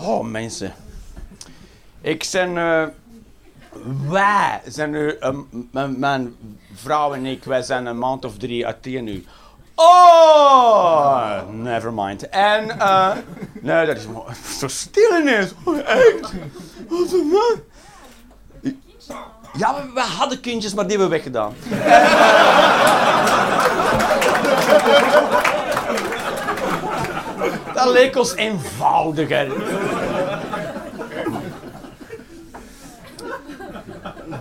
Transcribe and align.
Oh, 0.00 0.24
mensen. 0.24 0.72
Ik 2.00 2.24
zijn... 2.24 2.58
eh, 2.58 2.84
wij 4.08 4.60
zijn 4.66 4.90
nu... 4.90 5.16
eh, 5.20 5.34
mijn 5.96 6.36
vrouw 6.74 7.14
en 7.14 7.26
ik, 7.26 7.44
wij 7.44 7.62
zijn 7.62 7.86
een 7.86 7.98
maand 7.98 8.24
of 8.24 8.36
drie 8.36 8.66
uiteen 8.66 9.04
nu. 9.04 9.24
Oh, 9.74 11.32
never 11.52 11.92
mind. 11.92 12.28
En, 12.28 12.78
eh... 12.80 13.10
nee, 13.60 13.86
dat 13.86 13.96
is 13.96 14.06
zo 14.58 14.68
stil 14.84 15.20
ineens. 15.20 15.50
Oh, 15.64 15.78
echt? 15.78 16.32
Wat 16.88 17.12
een 17.12 17.26
man. 17.26 17.56
Ja, 19.56 19.74
we, 19.74 19.90
we 19.94 20.00
hadden 20.00 20.40
kindjes, 20.40 20.74
maar 20.74 20.86
die 20.86 20.98
hebben 20.98 21.10
we 21.10 21.16
weggedaan. 21.16 21.54
Dat 27.78 27.92
leek 27.92 28.16
ons 28.16 28.34
eenvoudiger. 28.34 29.52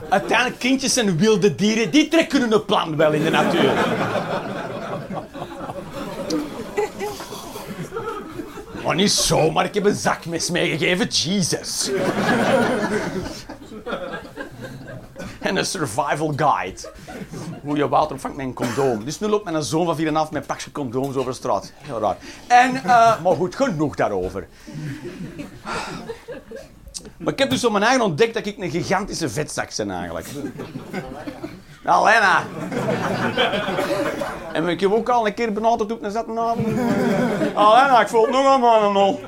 Uiteindelijk, 0.09 0.59
kindjes 0.59 0.97
en 0.97 1.17
wilde 1.17 1.55
dieren, 1.55 1.91
die 1.91 2.07
trekken 2.07 2.49
hun 2.49 2.65
plan 2.65 2.95
wel 2.95 3.11
in 3.11 3.23
de 3.23 3.29
natuur. 3.29 3.73
Maar 8.83 8.95
niet 8.95 9.11
zomaar, 9.11 9.65
ik 9.65 9.73
heb 9.73 9.85
een 9.85 9.95
zakmes 9.95 10.49
meegegeven, 10.49 11.07
Jesus. 11.07 11.91
en 15.39 15.57
een 15.57 15.65
survival 15.65 16.33
guide. 16.35 16.91
Hoe 17.67 17.77
je 17.77 17.87
water 17.87 18.15
opvangt 18.15 18.37
met 18.37 18.45
een 18.45 18.53
condoom. 18.53 19.03
Dus 19.05 19.19
nu 19.19 19.27
loopt 19.27 19.43
mijn 19.43 19.63
zoon 19.63 19.85
van 19.85 19.97
4,5 19.97 20.03
met 20.03 20.41
een 20.41 20.45
pakje 20.45 20.71
condooms 20.71 21.15
over 21.15 21.31
de 21.31 21.37
straat. 21.37 21.71
Heel 21.75 21.99
raar. 21.99 22.17
En, 22.47 22.75
eh, 22.75 23.21
maar 23.21 23.35
goed, 23.35 23.55
genoeg 23.55 23.95
daarover. 23.95 24.47
Maar 27.17 27.33
ik 27.33 27.39
heb 27.39 27.49
dus 27.49 27.65
op 27.65 27.71
mijn 27.71 27.83
eigen 27.83 28.05
ontdekt 28.05 28.33
dat 28.33 28.45
ik 28.45 28.57
een 28.57 28.69
gigantische 28.69 29.29
vetzak 29.29 29.75
ben 29.77 29.91
eigenlijk. 29.91 30.27
Alena. 31.85 32.43
En 34.53 34.67
ik 34.67 34.79
heb 34.79 34.91
ook 34.91 35.09
al 35.09 35.27
een 35.27 35.33
keer 35.33 35.53
benaderd 35.53 35.91
op 35.91 36.03
een 36.03 36.11
zette 36.11 36.39
avond. 36.39 36.67
Alena, 37.55 38.01
ik 38.01 38.07
voel 38.07 38.21
het 38.21 38.31
nog 38.31 38.45
allemaal. 38.45 39.19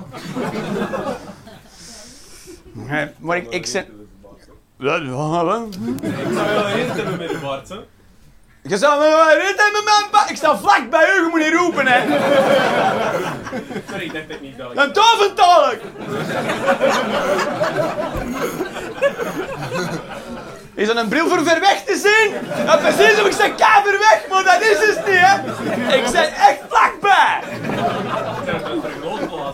Nee, 2.71 3.07
Maar 3.17 3.37
ik, 3.37 3.49
ik 3.49 3.65
wat? 5.43 5.75
Ik 6.01 6.11
zou 6.33 6.49
wel 6.49 6.67
eens 6.67 6.93
hebben 6.93 7.17
met 7.17 7.29
de 7.29 7.39
Bart, 7.41 7.69
hè. 7.69 7.79
Je 8.61 8.77
zou 8.77 8.99
me 8.99 9.81
mijn 9.83 10.09
pa. 10.11 10.29
Ik 10.29 10.35
sta 10.35 10.57
vlak 10.57 10.89
bij 10.89 11.05
u, 11.09 11.13
je 11.13 11.27
moet 11.29 11.39
niet 11.39 11.53
roepen, 11.53 11.87
hè. 11.87 11.99
Sorry, 13.89 14.07
dat 14.07 14.21
ik 14.27 14.41
niet 14.41 14.57
bel. 14.57 14.71
Een 14.75 14.93
toventolk! 14.93 15.77
Is 20.73 20.87
dat 20.87 20.95
een 20.95 21.07
bril 21.07 21.27
voor 21.27 21.43
ver 21.43 21.59
weg 21.59 21.83
te 21.83 21.95
zien? 21.95 22.33
Ja, 22.65 22.77
precies, 22.77 23.17
ik 23.17 23.33
zeg 23.33 23.55
ka 23.55 23.81
ver 23.83 23.99
weg, 23.99 24.25
maar 24.29 24.43
dat 24.43 24.61
is 24.61 24.87
het 24.87 25.05
niet, 25.05 25.17
hè. 25.19 25.95
Ik 25.95 26.05
zeg 26.07 26.29
echt 26.29 26.59
vlakbij. 26.69 27.39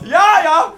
Ja, 0.02 0.40
ja. 0.44 0.74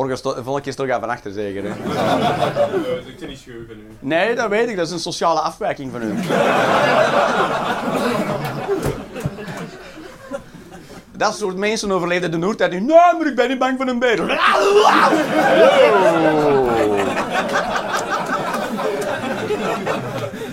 Morgen 0.00 0.18
volgende 0.18 0.60
keer 0.60 0.74
toch 0.74 0.86
even 0.86 1.08
achter, 1.08 1.32
zeker. 1.32 1.62
Hè? 1.64 1.68
Ik 1.68 3.18
ben 3.18 3.28
niet 3.28 3.40
van 3.44 3.76
u. 3.76 3.86
Nee, 3.98 4.34
dat 4.34 4.48
weet 4.48 4.68
ik. 4.68 4.76
Dat 4.76 4.86
is 4.86 4.92
een 4.92 4.98
sociale 4.98 5.40
afwijking 5.40 5.92
van 5.92 6.02
u. 6.02 6.14
Dat 11.12 11.36
soort 11.36 11.56
mensen 11.56 11.90
overleefden 11.90 12.30
de 12.30 12.36
Noordtijd 12.36 12.70
nu. 12.72 12.80
Nee, 12.80 12.96
maar 13.18 13.26
ik 13.26 13.34
ben 13.34 13.48
niet 13.48 13.58
bang 13.58 13.76
voor 13.76 13.86
een 13.88 13.98
beer. 13.98 14.16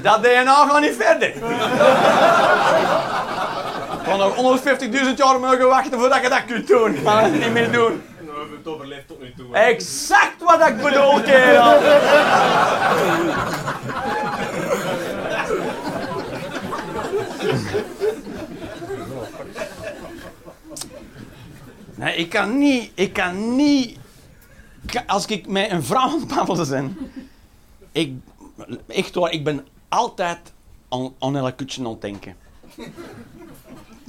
Dat 0.01 0.23
DNA 0.23 0.67
gaat 0.67 0.81
niet 0.81 0.95
verder. 0.99 1.27
Ik 1.27 1.41
kan 4.03 4.17
nog 4.17 4.59
150.000 4.61 5.15
jaar 5.15 5.39
mogen 5.39 5.67
wachten 5.67 5.99
voordat 5.99 6.21
je 6.21 6.29
dat 6.29 6.45
kunt 6.47 6.67
doen. 6.67 6.93
Ik 6.95 7.07
ga 7.07 7.21
het 7.21 7.39
niet 7.39 7.53
meer 7.53 7.71
doen. 7.71 8.01
Hebben 8.47 8.65
het 8.65 8.73
overleefd 8.75 9.07
tot 9.07 9.19
nu 9.19 9.33
toe. 9.33 9.55
Exact 9.55 10.43
wat 10.43 10.67
ik 10.67 10.77
bedoel, 10.77 11.21
kerel. 11.21 11.79
Nee, 21.95 22.15
ik 22.15 22.29
kan 22.29 22.57
niet, 22.57 22.91
ik 22.93 23.13
kan 23.13 23.55
niet, 23.55 23.97
als 25.07 25.25
ik 25.25 25.47
met 25.47 25.71
een 25.71 25.83
vrouw 25.83 26.01
aan 26.01 26.19
het 26.19 26.27
babbelen 26.27 26.69
ben, 26.69 26.97
ik, 27.91 28.13
echt 28.87 29.15
waar, 29.15 29.31
ik 29.31 29.43
ben 29.43 29.67
altijd 29.89 30.53
aan, 30.89 31.13
aan 31.19 31.35
een 31.35 31.55
kutje 31.55 31.85
aan 31.85 31.97
denken. 31.99 32.35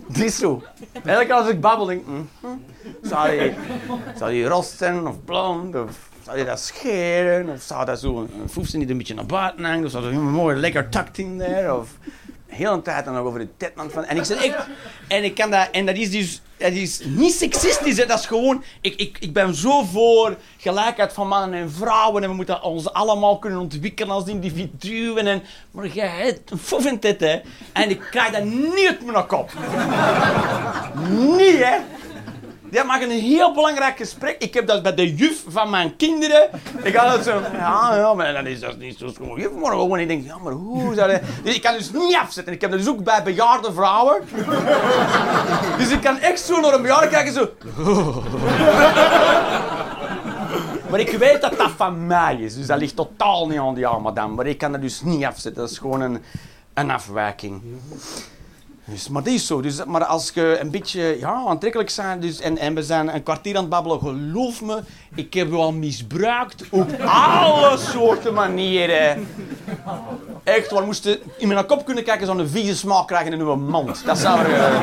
Het 0.09 0.21
is 0.21 0.37
zo. 0.37 0.63
Elke 1.05 1.33
als 1.33 1.49
ik 1.49 1.61
babbel, 1.61 1.87
denk 1.87 2.07
mhm. 2.07 2.49
zou, 3.03 3.31
zijn 4.77 5.07
of 5.07 5.25
blond? 5.25 5.75
Of 5.75 6.11
zou 6.25 6.39
je 6.39 6.45
dat 6.45 6.61
scheren? 6.61 7.49
Of 7.49 7.61
zou 7.61 7.85
dat 7.85 8.01
zo 8.01 8.19
een, 8.19 8.31
een 8.41 8.49
die 8.81 8.91
een 8.91 8.99
beetje 8.99 9.15
naar 9.15 9.27
buiten 9.27 9.65
hangt? 9.65 9.85
Of 9.85 9.91
zou 9.91 10.05
er 10.05 10.13
een 10.13 10.31
mooi 10.31 10.57
lekker 10.57 10.89
tucked 10.89 11.19
in 11.19 11.39
daar? 11.39 11.79
Of 11.79 11.97
de 12.49 12.55
hele 12.55 12.83
tijd 12.83 13.05
nog 13.05 13.17
over 13.17 13.39
de 13.39 13.49
tetman 13.57 13.91
van... 13.91 14.05
En 14.05 14.17
ik 14.17 14.25
zeg 14.25 14.45
echt... 14.45 14.67
En 15.09 15.25
ik 15.25 15.35
kan 15.35 15.51
dat... 15.51 15.69
En 15.73 15.87
dat 15.87 15.97
is 15.97 16.11
dus... 16.11 16.43
Dat 16.57 16.73
is 16.73 17.01
niet 17.05 17.33
seksistisch, 17.33 17.97
dat 17.97 18.19
is 18.19 18.27
gewoon... 18.27 18.65
Ik, 18.81 18.95
ik, 18.95 19.17
ik 19.21 19.33
ben 19.33 19.55
zo 19.55 19.83
voor 19.83 20.37
gelijkheid 20.57 21.13
van 21.13 21.29
mannen 21.29 21.61
en 21.61 21.71
vrouwen. 21.71 22.23
En 22.23 22.29
we 22.29 22.35
moeten 22.35 22.63
ons 22.63 22.93
allemaal 22.93 23.39
kunnen 23.39 23.61
ontwikkelen 23.61 24.15
als 24.15 24.27
individuen. 24.27 25.27
En, 25.27 25.43
maar 25.71 25.87
jij 25.87 26.09
hebt 26.09 26.51
een 26.51 26.87
in 26.87 26.97
dit, 27.01 27.21
hè. 27.21 27.41
En 27.73 27.91
ik 27.91 28.01
krijg 28.11 28.31
dat 28.31 28.45
niet 28.45 28.87
uit 28.89 29.05
mijn 29.05 29.27
kop. 29.27 29.51
Niet, 31.37 31.65
hè. 31.65 31.77
Dat 32.71 32.87
maakt 32.87 33.03
een 33.03 33.11
heel 33.11 33.55
belangrijk 33.55 33.97
gesprek. 33.97 34.37
Ik 34.39 34.55
heb 34.55 34.67
dat 34.67 34.83
bij 34.83 34.95
de 34.95 35.15
juf 35.15 35.43
van 35.47 35.71
mijn 35.71 35.97
kinderen. 35.97 36.49
Ik 36.83 36.95
had 36.95 37.13
het 37.13 37.25
zo... 37.25 37.41
Ja, 37.53 37.97
ja, 37.97 38.15
maar 38.15 38.33
dat 38.33 38.47
is, 38.47 38.61
dat 38.61 38.79
niet 38.79 38.99
zo 38.99 39.09
schoon. 39.09 39.41
Juf, 39.41 39.53
maar 39.53 39.71
gewoon, 39.71 39.99
ik 39.99 40.09
denk, 40.09 40.25
ja, 40.25 40.39
maar 40.43 40.53
hoe 40.53 40.95
zou 40.95 41.11
dat... 41.11 41.21
Dus 41.45 41.55
ik 41.55 41.63
kan 41.63 41.73
dus 41.73 41.93
niet 41.93 42.17
afzetten. 42.17 42.53
Ik 42.53 42.61
heb 42.61 42.71
dat 42.71 42.79
dus 42.81 42.89
ook 42.89 43.05
bij 43.05 43.23
bejaarde 43.23 43.73
vrouwen. 43.73 44.23
Dus 45.79 45.91
ik 45.91 46.01
kan 46.01 46.19
echt 46.19 46.41
zo 46.41 46.61
naar 46.61 46.73
een 46.75 46.83
bejaarde 46.83 47.09
kijken, 47.09 47.33
zo... 47.33 47.51
Maar 50.91 51.01
ik 51.01 51.11
weet 51.11 51.41
dat 51.41 51.59
dat 51.59 51.71
van 51.77 52.07
mij 52.07 52.37
is. 52.37 52.55
Dus 52.55 52.67
dat 52.67 52.79
ligt 52.79 52.97
totaal 52.97 53.47
niet 53.49 53.59
aan 53.59 53.75
die 53.75 53.87
arme 53.87 54.03
madame. 54.03 54.35
Maar 54.35 54.47
ik 54.47 54.59
kan 54.59 54.73
dat 54.73 54.81
dus 54.81 55.03
niet 55.03 55.25
afzetten. 55.25 55.63
Dat 55.63 55.71
is 55.71 55.79
gewoon 55.79 56.01
een, 56.01 56.23
een 56.75 56.91
afwijking. 56.91 57.63
Dus, 58.91 59.09
maar 59.09 59.23
dat 59.23 59.33
is 59.33 59.47
zo. 59.47 59.61
Dus, 59.61 59.85
maar 59.85 60.05
als 60.05 60.31
je 60.35 60.59
een 60.61 60.71
beetje 60.71 61.17
ja, 61.19 61.45
aantrekkelijk 61.47 61.93
bent 61.97 62.23
dus, 62.23 62.41
en, 62.41 62.59
en 62.59 62.75
we 62.75 62.83
zijn 62.83 63.15
een 63.15 63.23
kwartier 63.23 63.55
aan 63.57 63.61
het 63.61 63.71
babbelen, 63.71 63.99
geloof 64.01 64.63
me, 64.63 64.81
ik 65.15 65.35
heb 65.35 65.49
je 65.49 65.57
al 65.57 65.73
misbruikt 65.73 66.65
op 66.71 67.01
alle 67.05 67.77
soorten 67.77 68.35
manieren. 68.35 69.29
Echt, 70.45 70.71
waar 70.71 70.85
moesten 70.85 71.19
in 71.37 71.49
mijn 71.49 71.67
kop 71.67 71.85
kunnen 71.85 72.05
kijken, 72.05 72.27
zo'n 72.27 72.49
vieze 72.49 72.77
smaak 72.77 73.07
krijgen 73.07 73.33
in 73.33 73.41
uw 73.41 73.57
mond. 73.57 74.05
Dat 74.05 74.19
zou 74.19 74.41
er... 74.41 74.81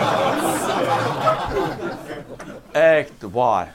Echt 2.71 3.11
waar. 3.31 3.73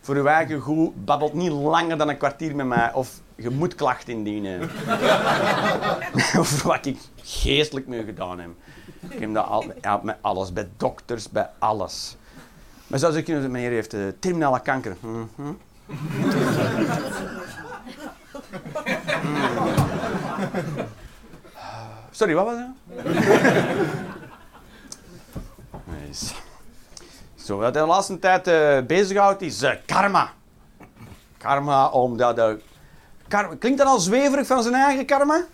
Voor 0.00 0.16
uw 0.16 0.26
eigen 0.26 0.60
goed, 0.60 1.04
babbelt 1.04 1.34
niet 1.34 1.52
langer 1.52 1.98
dan 1.98 2.08
een 2.08 2.16
kwartier 2.16 2.56
met 2.56 2.66
mij 2.66 2.92
of 2.92 3.20
je 3.36 3.50
moet 3.50 3.74
klachten 3.74 4.12
indienen. 4.12 4.60
Over 6.38 6.66
wat 6.66 6.86
ik 6.86 6.98
geestelijk 7.22 7.86
mee 7.86 8.04
gedaan 8.04 8.38
heb. 8.40 8.50
Ik 9.08 9.18
heb 9.18 9.34
dat 9.34 9.46
al, 9.46 9.64
met 10.02 10.16
alles, 10.20 10.52
bij 10.52 10.68
dokters, 10.76 11.30
bij 11.30 11.50
alles. 11.58 12.16
Maar 12.86 12.98
zoals 12.98 13.14
ik 13.14 13.24
kunnen 13.24 13.50
meneer 13.50 13.70
heeft 13.70 13.94
eh, 13.94 14.00
terminale 14.18 14.60
kanker. 14.60 14.96
Mhm. 15.00 15.24
Mm. 15.34 15.58
Sorry, 22.10 22.34
wat 22.34 22.44
was 22.44 22.54
dat? 22.54 22.66
Nice. 25.84 26.34
Zo, 27.34 27.58
wat 27.58 27.74
de 27.74 27.80
laatste 27.80 28.18
tijd 28.18 28.46
eh 28.46 28.80
bezighoudt 28.86 29.42
is 29.42 29.62
eh, 29.62 29.72
karma. 29.86 30.30
Karma, 31.38 31.88
omdat... 31.88 32.40
karma, 33.28 33.54
klinkt 33.58 33.78
dat 33.78 33.86
al 33.86 33.98
zweverig 33.98 34.46
van 34.46 34.62
zijn 34.62 34.74
eigen 34.74 35.06
karma? 35.06 35.44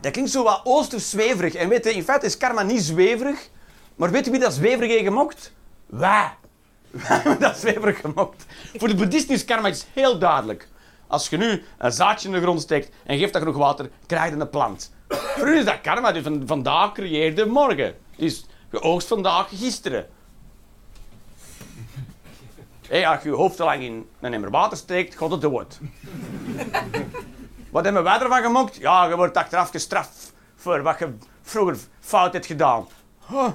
Dat 0.00 0.12
klinkt 0.12 0.30
zo 0.30 0.42
wat 0.42 0.60
oosters 0.64 1.10
zweverig. 1.10 1.54
En 1.54 1.68
weet 1.68 1.84
je, 1.84 1.92
in 1.92 2.04
feite 2.04 2.26
is 2.26 2.36
karma 2.36 2.62
niet 2.62 2.82
zweverig. 2.82 3.48
Maar 3.96 4.10
weet 4.10 4.24
je 4.24 4.30
wie 4.30 4.40
dat 4.40 4.52
zweverig 4.52 4.90
heeft 4.90 5.04
gemokt? 5.04 5.52
Wij. 5.86 6.30
Wij 6.90 7.02
hebben 7.06 7.38
dat 7.38 7.56
zweverig 7.56 8.00
gemokt. 8.00 8.44
Voor 8.74 8.88
de 8.88 8.94
boeddhisten 8.94 9.34
is 9.34 9.44
karma 9.44 9.68
iets 9.68 9.86
heel 9.92 10.18
duidelijk. 10.18 10.68
Als 11.06 11.28
je 11.28 11.36
nu 11.36 11.62
een 11.78 11.92
zaadje 11.92 12.28
in 12.28 12.34
de 12.34 12.40
grond 12.40 12.60
steekt 12.60 12.90
en 13.04 13.18
geeft 13.18 13.32
dat 13.32 13.42
genoeg 13.42 13.56
water, 13.56 13.90
krijg 14.06 14.34
je 14.34 14.40
een 14.40 14.50
plant. 14.50 14.92
Vroeger 15.08 15.56
is 15.56 15.64
dat 15.64 15.80
karma. 15.80 16.12
Dus 16.12 16.22
van, 16.22 16.42
vandaag 16.46 16.92
creëerde 16.92 17.46
morgen. 17.46 17.94
Dus 18.16 18.46
je 18.70 18.82
oogst 18.82 19.08
vandaag 19.08 19.48
gisteren. 19.48 20.06
Hey, 22.88 23.06
als 23.06 23.22
je 23.22 23.28
je 23.28 23.34
hoofd 23.34 23.56
te 23.56 23.64
lang 23.64 23.82
in 23.82 24.08
een 24.20 24.34
emmer 24.34 24.50
water 24.50 24.76
steekt, 24.76 25.16
gaat 25.16 25.30
het 25.30 25.40
dood. 25.40 25.78
Wat 27.70 27.84
hebben 27.84 28.02
wij 28.02 28.20
ervan 28.20 28.42
gemokt? 28.42 28.76
Ja, 28.76 29.06
je 29.06 29.16
wordt 29.16 29.36
achteraf 29.36 29.70
gestraft 29.70 30.32
voor 30.56 30.82
wat 30.82 30.98
je 30.98 31.14
vroeger 31.42 31.76
fout 32.00 32.32
hebt 32.32 32.46
gedaan. 32.46 32.86
Huh. 33.28 33.48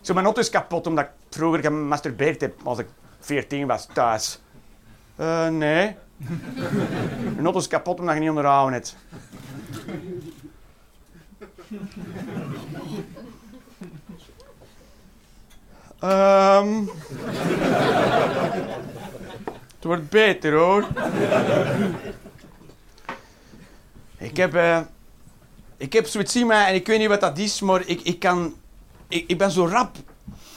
Zo, 0.00 0.14
mijn 0.14 0.26
auto 0.26 0.40
is 0.40 0.50
kapot 0.50 0.86
omdat 0.86 1.04
ik 1.04 1.10
vroeger 1.30 1.60
gemasturbeerd 1.60 2.40
heb 2.40 2.60
als 2.64 2.78
ik 2.78 2.86
14 3.20 3.66
was 3.66 3.88
thuis. 3.92 4.40
Uh, 5.16 5.48
nee. 5.48 5.96
Mijn 7.34 7.44
auto 7.44 7.58
is 7.58 7.68
kapot 7.68 8.00
omdat 8.00 8.14
je 8.14 8.20
niet 8.20 8.28
onderhouden 8.28 8.72
hebt. 8.72 8.96
Um, 16.02 16.90
het 19.74 19.84
wordt 19.84 20.08
beter 20.08 20.52
hoor. 20.52 20.86
Ik 24.20 24.36
heb, 24.36 24.54
uh, 24.54 24.78
ik 25.76 25.92
heb 25.92 26.06
en 26.06 26.74
ik 26.74 26.86
weet 26.86 26.98
niet 26.98 27.08
wat 27.08 27.20
dat 27.20 27.38
is, 27.38 27.60
maar 27.60 27.82
ik, 27.86 28.00
ik, 28.00 28.18
kan, 28.18 28.54
ik, 29.08 29.24
ik 29.26 29.38
ben 29.38 29.50
zo 29.50 29.66
rap 29.66 29.96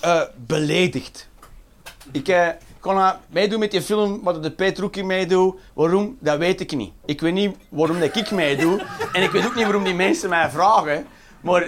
uh, 0.06 0.22
beledigd. 0.36 1.30
Ik 2.12 2.28
uh, 2.28 2.48
kon 2.80 3.12
meedoen 3.28 3.60
met 3.60 3.72
die 3.72 3.82
film, 3.82 4.24
wat 4.24 4.44
de 4.44 4.52
Petroekie 4.52 5.04
meedoet. 5.04 5.56
Waarom? 5.74 6.18
Dat 6.20 6.38
weet 6.38 6.60
ik 6.60 6.76
niet. 6.76 6.92
Ik 7.06 7.22
weet 7.22 7.34
niet 7.34 7.56
waarom 7.70 8.00
dat 8.00 8.16
ik 8.16 8.32
meedoe. 8.32 8.82
en 9.14 9.24
ik 9.24 9.32
weet 9.32 9.46
ook 9.46 9.56
niet 9.56 9.64
waarom 9.64 9.84
die 9.84 9.94
mensen 9.94 10.30
mij 10.30 10.50
vragen. 10.50 11.06
Maar 11.42 11.64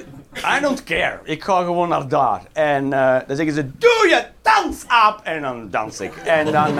I 0.57 0.59
don't 0.61 0.83
care. 0.83 1.19
Ik 1.23 1.43
ga 1.43 1.63
gewoon 1.63 1.89
naar 1.89 2.07
daar. 2.07 2.41
En 2.53 2.85
uh, 2.85 3.17
dan 3.27 3.35
zeggen 3.35 3.53
ze, 3.53 3.77
doe 3.77 4.07
je 4.09 4.25
dans 4.41 4.83
op! 4.83 5.21
En 5.23 5.41
dan 5.41 5.69
dans 5.69 5.99
ik. 5.99 6.15
En 6.15 6.51
dan... 6.51 6.77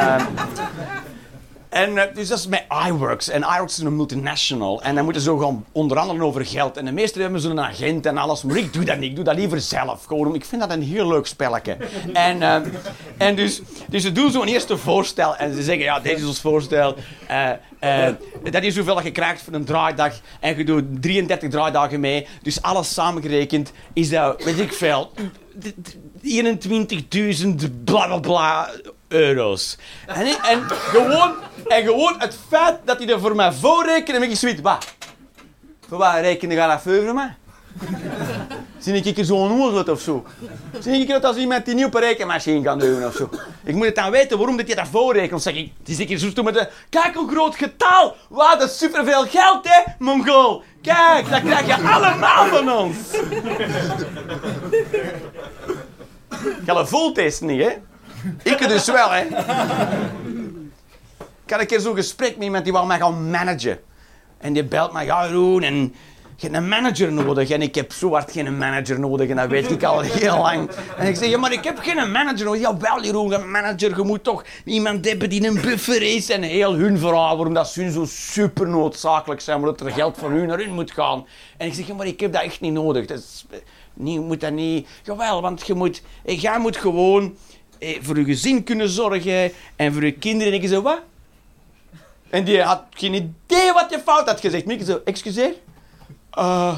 Uh, 1.76 1.82
en 1.82 1.92
uh, 1.92 2.04
dus 2.14 2.28
dat 2.28 2.38
is 2.38 2.48
met 2.48 2.64
iWorks. 2.88 3.30
En 3.30 3.42
iWorks 3.42 3.78
is 3.78 3.84
een 3.84 3.96
multinational. 3.96 4.82
En 4.82 4.96
dan 4.96 5.04
moeten 5.04 5.22
ze 5.22 5.40
gaan 5.40 5.66
onderhandelen 5.72 6.22
over 6.22 6.46
geld. 6.46 6.78
En 6.78 6.86
de 6.86 6.92
meesten 6.92 7.22
hebben 7.22 7.40
zo'n 7.40 7.60
agent 7.60 8.06
en 8.06 8.18
alles. 8.18 8.44
Maar 8.44 8.58
ik 8.58 8.74
doe 8.74 8.84
dat 8.84 8.98
niet. 8.98 9.10
Ik 9.10 9.16
doe 9.16 9.24
dat 9.24 9.36
liever 9.36 9.62
zelf. 9.62 10.06
Gewoon, 10.06 10.36
ik 10.36 10.46
vind 10.46 10.62
dat 10.62 10.72
een 10.72 10.82
heel 10.82 11.08
leuk 11.08 11.26
spelletje. 11.26 11.78
en, 12.14 12.38
uh, 12.38 12.56
en 13.18 13.36
dus, 13.36 13.62
dus 13.90 14.02
ze 14.02 14.12
doen 14.12 14.32
zo'n 14.32 14.48
eerste 14.48 14.78
voorstel. 14.78 15.36
En 15.36 15.54
ze 15.54 15.64
zeggen, 15.64 15.84
ja, 15.84 16.00
dit 16.00 16.18
is 16.18 16.26
ons 16.26 16.42
voorstel. 16.42 16.96
Uh, 17.32 18.08
dat 18.52 18.64
is 18.64 18.76
hoeveel 18.76 19.04
je 19.04 19.12
krijgt 19.12 19.42
voor 19.42 19.54
een 19.54 19.66
draaidag. 19.66 20.14
En 20.40 20.58
je 20.58 20.64
doet 20.64 21.02
33 21.02 21.50
draaidagen 21.50 22.00
mee. 22.00 22.28
Dus 22.42 22.62
alles 22.62 22.94
samengerekend 22.94 23.72
is 23.94 24.10
dat, 24.10 24.44
weet 24.44 24.60
ik 24.60 24.74
veel... 24.74 25.12
21.000 26.24 27.56
bla 27.84 28.08
bla 28.08 28.20
bla 28.20 28.70
euro's. 29.08 29.78
En, 30.08 30.64
gewoon, 30.70 31.34
en 31.68 31.84
gewoon 31.84 32.16
het 32.18 32.38
feit 32.50 32.78
dat 32.84 32.98
hij 32.98 33.08
er 33.08 33.20
voor 33.20 33.36
mij 33.36 33.52
voorrekenen, 33.52 34.20
ben 34.20 34.30
ik 34.30 34.36
zoiets, 34.36 34.62
wat? 34.62 34.94
Voor 35.88 35.98
wat 35.98 36.14
rekenen 36.14 36.58
ga 36.58 36.68
dat 36.68 36.82
voor 36.82 37.14
mij? 37.14 37.36
Zie 38.78 38.94
ik 38.94 39.18
er 39.18 39.26
zo'n 39.26 39.52
ongeluk 39.52 39.88
of 39.88 40.02
zo? 40.02 40.26
Zie 40.80 41.02
ik 41.02 41.08
dat 41.08 41.26
als 41.26 41.38
iemand 41.38 41.66
die 41.66 41.76
niet 41.76 41.86
op 41.86 41.94
een 41.94 42.02
rekenmachine 42.02 42.62
kan 42.62 42.80
doen 42.80 43.06
of 43.06 43.16
zo? 43.16 43.30
Ik 43.64 43.76
moet 43.76 43.86
het 43.86 43.96
dan 43.96 44.12
weten 44.12 44.38
waarom 44.38 44.58
dat 44.58 44.68
je 44.68 44.76
dat 44.76 44.88
voorrekent. 44.88 45.42
zeg 45.42 45.56
ik, 45.56 45.72
het 45.80 45.90
is 45.90 46.00
ik 46.00 46.34
zo 46.36 46.44
met 46.44 46.54
de... 46.54 46.70
Kijk 46.90 47.16
hoe 47.16 47.30
groot 47.32 47.56
getal! 47.56 48.16
Wauw, 48.30 48.58
dat 48.58 48.72
superveel 48.72 49.26
geld, 49.28 49.68
hè, 49.68 49.92
Mongool! 50.00 50.64
Kijk, 50.82 51.30
dat 51.30 51.42
krijg 51.42 51.66
je 51.66 51.88
allemaal 51.88 52.48
van 52.48 52.72
ons! 52.72 52.98
Jelle 56.66 56.86
voelt 56.86 57.42
niet, 57.42 57.62
hè? 57.62 57.72
Ik 58.44 58.68
dus 58.68 58.86
wel, 58.86 59.12
hè? 59.12 59.22
Ik 61.46 61.52
had 61.52 61.60
een 61.60 61.68
keer 61.68 61.80
zo'n 61.80 61.96
gesprek 61.96 62.36
met 62.36 62.44
iemand 62.44 62.64
die 62.64 62.74
wou 62.74 62.88
mij 62.88 62.98
gaan 62.98 63.30
managen. 63.30 63.80
En 64.38 64.54
die 64.54 64.64
belt 64.64 64.94
mij, 64.94 65.06
ja 65.06 65.28
Roen, 65.28 65.64
en 65.64 65.94
je 66.38 66.48
hebt 66.48 66.56
een 66.56 66.68
manager 66.68 67.14
nodig. 67.14 67.50
En 67.50 67.62
ik 67.62 67.76
heb 67.76 67.92
zo 67.92 68.12
hard 68.12 68.32
geen 68.32 68.58
manager 68.58 69.00
nodig. 69.00 69.30
En 69.30 69.36
dat 69.36 69.50
weet 69.50 69.72
ik 69.72 69.84
al 69.84 70.00
heel 70.00 70.38
lang. 70.38 70.70
En 70.98 71.08
ik 71.08 71.16
zeg, 71.16 71.30
ja, 71.30 71.38
maar 71.38 71.52
ik 71.52 71.64
heb 71.64 71.78
geen 71.78 72.12
manager 72.12 72.46
nodig. 72.46 72.62
Ja, 72.62 72.78
wel, 72.78 73.04
Jeroen, 73.04 73.34
een 73.34 73.52
manager. 73.52 73.98
Je 73.98 74.04
moet 74.04 74.24
toch 74.24 74.44
iemand 74.66 75.06
hebben 75.06 75.30
die 75.30 75.48
een 75.48 75.62
buffer 75.62 76.02
is. 76.02 76.30
En 76.30 76.42
heel 76.42 76.74
hun 76.74 76.98
verhaal, 76.98 77.36
waarom 77.36 77.54
dat 77.54 77.74
hun 77.74 77.92
zo 77.92 78.06
super 78.08 78.68
noodzakelijk 78.68 79.42
zijn. 79.42 79.58
Omdat 79.58 79.82
er 79.82 79.92
geld 79.92 80.18
van 80.18 80.32
hun 80.32 80.50
hun 80.50 80.74
moet 80.74 80.92
gaan. 80.92 81.26
En 81.58 81.68
ik 81.68 81.74
zeg, 81.74 81.88
ja, 81.88 81.94
maar 81.94 82.08
ik 82.08 82.20
heb 82.20 82.34
dat 82.34 82.42
echt 82.44 82.62
niet 82.62 82.74
nodig. 82.74 83.06
Dat 83.06 83.18
is, 83.18 83.46
niet, 83.94 84.22
moet 84.22 84.42
dat 84.42 84.52
niet... 84.52 84.88
Jawel, 85.04 85.42
want 85.42 85.68
je 85.68 85.74
moet... 85.74 86.02
Jij 86.24 86.60
moet 86.60 86.78
gewoon 86.78 87.24
eh, 87.24 87.30
voor 88.02 88.18
je 88.18 88.24
gezin 88.24 88.64
kunnen 88.64 88.90
zorgen. 88.90 89.52
En 89.76 89.94
voor 89.94 90.06
je 90.06 90.12
kinderen. 90.12 90.54
En 90.54 90.62
ik 90.62 90.68
zo, 90.68 90.82
wat? 90.82 91.00
En 92.30 92.44
die 92.44 92.62
had 92.62 92.84
geen 92.90 93.14
idee 93.14 93.74
wat 93.74 93.90
je 93.90 94.00
fout 94.00 94.28
had 94.28 94.40
gezegd. 94.40 94.66
Maar 94.66 94.76
ik 94.76 94.86
zo, 94.86 95.02
excuseer? 95.06 95.54
Uh, 96.38 96.78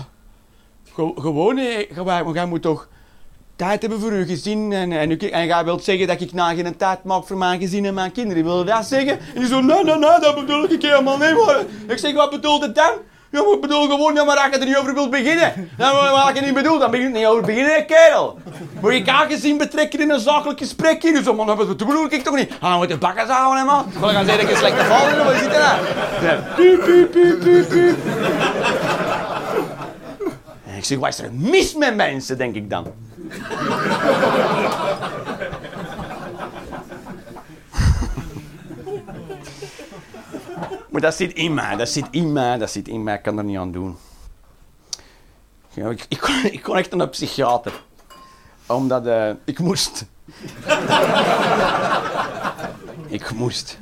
gewoon, 0.96 1.58
eh, 1.58 2.34
jij 2.34 2.46
moet 2.46 2.62
toch 2.62 2.88
tijd 3.56 3.82
hebben 3.82 4.00
voor 4.00 4.14
je 4.14 4.26
gezin. 4.26 4.74
En, 4.74 4.92
en, 4.92 5.20
en 5.20 5.46
jij 5.46 5.64
wilt 5.64 5.84
zeggen 5.84 6.08
dat 6.08 6.22
ik 6.22 6.34
na 6.34 6.54
geen 6.54 6.78
tijd 6.78 7.04
maak 7.04 7.28
voor 7.28 7.38
mijn 7.38 7.60
gezin 7.60 7.86
en 7.86 7.94
mijn 7.94 8.12
kinderen. 8.12 8.44
Wil 8.44 8.60
je 8.60 8.66
dat 8.66 8.86
zeggen? 8.86 9.20
En 9.20 9.40
die 9.40 9.48
zo, 9.48 9.62
nee, 9.62 9.84
nee, 9.84 9.98
nee, 9.98 10.20
dat 10.20 10.36
bedoel 10.36 10.64
ik 10.64 10.82
helemaal 10.82 11.18
niet. 11.18 11.46
Maar 11.46 11.66
ik 11.88 11.98
zeg, 11.98 12.14
wat 12.14 12.30
bedoelt 12.30 12.62
het 12.62 12.76
dan? 12.76 12.94
Ja, 13.32 13.42
maar 13.44 13.54
ik 13.54 13.62
bedoel 13.62 13.88
gewoon, 13.88 14.14
ja, 14.14 14.24
maar 14.24 14.38
als 14.38 14.54
je 14.54 14.60
er 14.60 14.66
niet 14.66 14.78
over 14.78 14.94
wilt 14.94 15.10
beginnen. 15.10 15.70
Dan, 15.78 15.92
wat 15.94 16.32
je 16.34 16.42
niet 16.42 16.54
bedoelt, 16.54 16.80
dan 16.80 16.92
begin 16.92 17.08
je 17.08 17.14
niet 17.14 17.26
over 17.26 17.44
beginnen, 17.44 17.86
kerel. 17.86 18.40
Moet 18.82 18.94
je 18.94 18.98
elkaar 18.98 19.30
gezien 19.30 19.58
betrekken 19.58 20.00
in 20.00 20.10
een 20.10 20.20
zakelijk 20.20 20.60
gesprek 20.60 21.04
hier? 21.04 21.14
Dus, 21.14 21.34
man, 21.34 21.46
dat 21.48 21.78
bedoel 21.78 22.06
ik 22.10 22.24
toch 22.24 22.36
niet. 22.36 22.52
Ah, 22.60 22.76
moet 22.78 22.88
de 22.88 22.98
bakken 22.98 23.28
houden, 23.28 23.60
hè, 23.60 23.66
man. 23.66 23.86
We 24.00 24.08
gaan 24.08 24.26
zeggen 24.26 24.46
dat 24.46 24.50
je 24.50 24.56
slechte 24.56 24.86
val 24.86 25.10
in, 25.10 25.26
wat 25.26 25.36
zit 25.36 25.54
er 25.54 25.60
nou? 25.60 25.80
Piep, 26.56 26.86
piep, 26.86 27.12
piep, 27.12 27.40
piep, 27.40 27.70
piep. 27.70 27.98
En 30.66 30.78
ik 30.78 30.86
zeg, 30.86 30.98
wat 30.98 31.10
is 31.10 31.20
er 31.20 31.30
mis 31.34 31.76
met 31.76 31.96
mensen, 31.96 32.38
denk 32.38 32.56
ik 32.56 32.70
dan. 32.70 32.86
Maar 40.98 41.06
dat 41.06 41.16
zit 41.16 41.34
in 41.34 41.54
mij, 41.54 41.76
dat 41.76 41.90
zit 41.90 42.08
in 42.12 42.34
mij, 42.34 42.58
dat 42.58 42.72
zit 42.72 42.88
in 42.88 43.04
mij. 43.04 43.16
Ik 43.16 43.22
kan 43.22 43.38
er 43.38 43.44
niet 43.44 43.58
aan 43.58 43.72
doen. 43.72 43.98
Ja, 45.74 45.90
ik, 45.90 46.06
ik, 46.10 46.20
kon, 46.20 46.44
ik 46.44 46.68
echt 46.68 46.92
naar 46.92 47.00
een 47.00 47.10
psychiater. 47.10 47.84
Omdat 48.66 49.06
uh, 49.06 49.30
ik 49.46 49.60
moest. 49.60 50.06
ik 53.08 53.32
moest. 53.32 53.80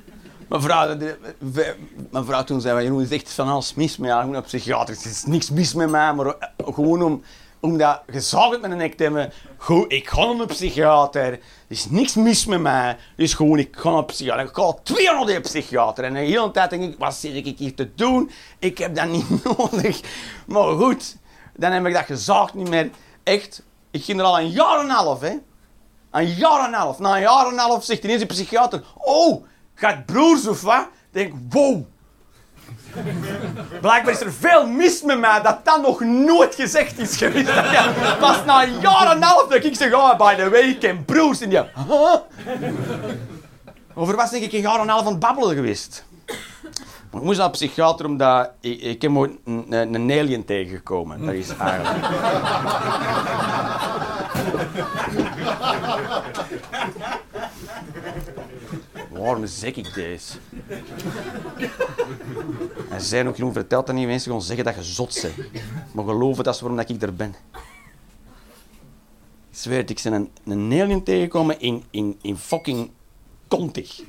Mijn 0.48 0.62
vrouw, 2.26 2.44
toen 2.44 2.62
zei, 2.62 2.84
je 2.84 3.02
is 3.02 3.12
echt 3.12 3.34
van 3.34 3.48
alles 3.48 3.74
mis 3.74 3.98
met 3.98 4.10
jou. 4.10 4.20
Ik 4.20 4.26
moet 4.26 4.36
naar 4.36 4.44
psychiater. 4.44 4.96
Er 4.96 5.10
is 5.10 5.24
niks 5.24 5.50
mis 5.50 5.74
met 5.74 5.90
mij, 5.90 6.14
maar 6.14 6.26
eh, 6.26 6.34
gewoon 6.58 7.02
om 7.02 7.24
omdat 7.66 8.02
gezagd 8.08 8.62
met 8.62 8.72
een 8.72 8.78
nek 8.78 8.94
te 8.94 9.04
hebben. 9.04 9.32
Goed, 9.58 9.92
ik 9.92 10.08
ga 10.08 10.26
naar 10.26 10.40
een 10.40 10.48
psychiater. 10.48 11.32
Er 11.32 11.40
is 11.68 11.90
niks 11.90 12.16
mis 12.16 12.46
met 12.46 12.60
mij. 12.60 12.98
Dus 13.16 13.34
gewoon, 13.34 13.60
ik 13.60 13.76
ga 13.78 13.90
naar 13.90 13.98
een 13.98 14.06
psychiater. 14.06 14.46
Ik 14.46 14.56
ga 14.56 14.74
twee 14.84 15.06
naar 15.06 15.26
de 15.26 15.40
psychiater. 15.40 16.04
En 16.04 16.14
de 16.14 16.20
hele 16.20 16.52
tijd 16.52 16.70
denk 16.70 16.84
ik, 16.84 16.98
wat 16.98 17.14
zit 17.14 17.46
ik 17.46 17.58
hier 17.58 17.76
te 17.76 17.96
doen? 17.96 18.32
Ik 18.60 18.78
heb 18.78 18.96
dat 18.96 19.10
niet 19.16 19.44
nodig. 19.44 20.00
Maar 20.48 20.64
goed, 20.64 21.18
dan 21.56 21.72
heb 21.72 21.86
ik 21.86 21.94
dat 21.94 22.06
gezaagd 22.06 22.54
niet 22.54 22.70
meer. 22.70 22.90
Echt, 23.24 23.64
ik 23.92 24.04
ging 24.04 24.20
er 24.20 24.26
al 24.26 24.40
een 24.40 24.50
jaar 24.50 24.80
en 24.80 24.86
een 24.86 24.92
half, 24.92 25.22
hè. 25.22 25.38
Een 26.12 26.34
jaar 26.34 26.68
en 26.68 26.74
half. 26.74 27.00
Na 27.00 27.16
een 27.16 27.22
jaar 27.22 27.48
en 27.48 27.58
half 27.58 27.84
zegt 27.84 28.04
ineens 28.04 28.20
de 28.20 28.26
psychiater... 28.26 28.84
Oh, 28.96 29.46
gaat 29.74 30.06
broers 30.06 30.48
of 30.48 30.62
wat? 30.62 30.88
denk 31.16 31.34
wow, 31.50 31.86
Blijkbaar 33.82 34.14
is 34.14 34.22
er 34.22 34.34
veel 34.34 34.68
mis 34.68 35.02
met 35.02 35.20
mij 35.20 35.42
dat 35.42 35.66
dat 35.66 35.82
nog 35.82 36.00
nooit 36.00 36.56
gezegd 36.56 37.00
is 37.00 37.18
geweest. 37.18 37.54
pas 38.20 38.46
na 38.46 38.64
een 38.64 38.80
jaar 38.80 39.12
en 39.12 39.18
een 39.18 39.24
half 39.24 39.48
dat 39.48 39.64
ik 39.64 39.76
zeg, 39.76 39.94
oh, 39.94 40.18
by 40.18 40.36
the 40.36 40.50
way, 40.50 40.62
ik 40.62 40.80
ken 40.80 41.06
broers. 41.06 41.42
En 41.42 41.50
huh? 41.50 42.16
Over 43.94 44.16
was 44.16 44.32
denk 44.32 44.44
ik 44.44 44.54
een 44.54 44.62
jaar 44.62 44.76
en 44.76 44.82
een 44.82 44.90
half 44.90 45.06
aan 45.06 45.12
het 45.12 45.20
babbelen 45.20 45.56
geweest. 45.56 46.06
Maar 47.12 47.22
ik 47.22 47.30
moest 47.30 47.38
naar 47.38 47.46
een 47.46 47.52
psychiater 47.52 48.06
omdat 48.06 48.52
ik, 48.60 48.82
ik 48.82 49.02
heb 49.02 49.12
een, 49.12 49.40
een, 49.46 49.94
een 49.94 50.12
alien 50.12 50.46
tegengekomen. 50.46 51.26
Dat 51.26 51.34
is 51.34 51.50
eigenlijk... 51.58 52.06
Waarom 59.10 59.46
zeg 59.46 59.76
ik 59.76 59.94
deze? 59.94 60.38
En 62.90 63.02
ze 63.02 63.08
zijn 63.08 63.28
ook 63.28 63.36
genoeg 63.36 63.54
verteld 63.54 63.88
dat 63.88 63.96
niet 63.96 64.08
mensen 64.08 64.32
gaan 64.32 64.42
zeggen 64.42 64.66
dat 64.66 64.76
je 64.76 64.84
zot 64.84 65.22
bent. 65.22 65.36
Maar 65.92 66.06
geloven, 66.06 66.44
dat 66.44 66.56
is 66.56 66.62
waarom 66.62 66.80
ik 66.80 67.02
er 67.02 67.16
ben. 67.16 67.36
Ik 69.50 69.62
zweer 69.62 69.90
ik 69.90 70.00
ben 70.04 70.14
een, 70.14 70.30
een 70.46 70.82
alien 70.82 71.04
tegengekomen 71.04 71.60
in, 71.60 71.84
in, 71.90 72.20
in 72.22 72.38
fucking 72.38 72.90
kontig. 73.48 74.02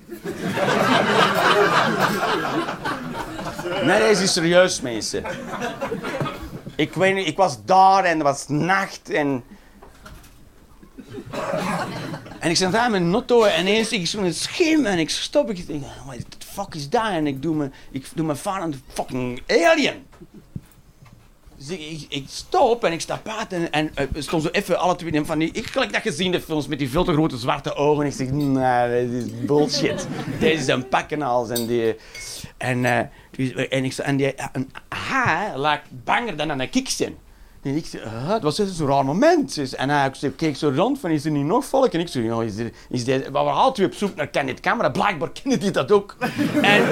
nee, 3.84 3.98
deze 3.98 4.22
is 4.22 4.32
serieus, 4.32 4.80
mensen. 4.80 5.24
Ik 6.76 6.94
weet 6.94 7.14
niet, 7.14 7.26
ik 7.26 7.36
was 7.36 7.64
daar 7.64 8.04
en 8.04 8.14
het 8.14 8.22
was 8.22 8.48
nacht 8.48 9.10
en... 9.10 9.44
En 12.40 12.50
ik 12.50 12.56
zat 12.56 12.72
daar 12.72 12.90
met 12.90 13.00
een 13.00 13.12
auto 13.12 13.44
en 13.44 13.60
ineens 13.60 13.92
ik 13.92 14.06
zo'n 14.06 14.32
schim 14.32 14.86
en 14.86 14.98
ik 14.98 15.10
stop. 15.10 15.50
Ik 15.50 15.66
denk, 15.66 15.84
what 16.04 16.18
the 16.38 16.46
fuck 16.46 16.74
is 16.74 16.88
dat? 16.88 17.08
En 17.08 17.26
ik 17.26 17.42
doe 17.42 17.54
me, 17.54 17.70
ik 17.90 18.06
doe 18.14 18.26
me 18.26 18.36
van 18.36 18.62
een 18.62 18.74
fucking 18.88 19.42
alien. 19.46 20.04
Dus 21.56 21.68
ik, 21.68 21.80
ik, 21.80 22.06
ik 22.08 22.24
stop 22.28 22.84
en 22.84 22.92
ik 22.92 23.00
stap 23.00 23.28
uit 23.28 23.52
en, 23.52 23.72
en 23.72 23.90
uh, 23.98 24.04
we 24.12 24.22
stonden 24.22 24.50
zo 24.52 24.60
even 24.60 24.78
alle 24.78 24.96
twee 24.96 25.24
van 25.24 25.38
die... 25.38 25.50
Ik 25.52 25.66
gelijk 25.66 25.92
dat 25.92 26.02
gezien 26.02 26.32
de 26.32 26.40
films 26.40 26.66
met 26.66 26.78
die 26.78 26.90
veel 26.90 27.04
te 27.04 27.12
grote 27.12 27.36
zwarte 27.36 27.74
ogen. 27.74 28.04
En 28.04 28.10
ik 28.10 28.16
zeg, 28.16 28.30
nee, 28.30 29.10
dit 29.10 29.24
is 29.24 29.44
bullshit. 29.44 30.06
Deze 30.40 30.60
is 30.60 30.66
een 30.66 30.88
pakkenhals 30.88 31.50
en 31.50 31.66
die... 31.66 31.96
En, 32.56 32.84
uh, 32.84 33.00
dus, 33.30 33.68
en, 33.68 33.84
ik, 33.84 33.96
en 33.96 34.16
die, 34.16 34.34
een 34.52 34.70
hij 34.88 35.56
lag 35.56 35.80
banger 36.04 36.36
dan 36.36 36.50
aan 36.50 36.60
een 36.60 36.70
kiksen. 36.70 37.16
En 37.66 37.76
ik 37.76 37.86
zei, 37.86 38.02
het 38.08 38.42
was 38.42 38.54
zo'n 38.54 38.86
raar 38.86 39.04
moment. 39.04 39.74
En 39.74 39.90
hij 39.90 40.12
keek 40.36 40.56
zo 40.56 40.72
rond 40.74 40.98
van, 40.98 41.10
is 41.10 41.24
er 41.24 41.30
niet 41.30 41.44
nog 41.44 41.64
volk? 41.64 41.92
En 41.92 42.00
ik 42.00 42.08
zei, 42.08 42.24
ja, 42.24 42.42
is 42.42 42.56
er, 42.56 42.70
is 42.88 43.04
dit... 43.04 43.24
We 43.24 43.30
waren 43.30 43.52
altijd 43.52 43.88
op 43.88 43.94
zoek 43.94 44.14
naar 44.14 44.26
Kenneth 44.26 44.60
Camera. 44.60 44.88
Blijkbaar 44.88 45.30
kende 45.30 45.56
hij 45.58 45.70
dat 45.70 45.92
ook. 45.92 46.16
en... 46.62 46.84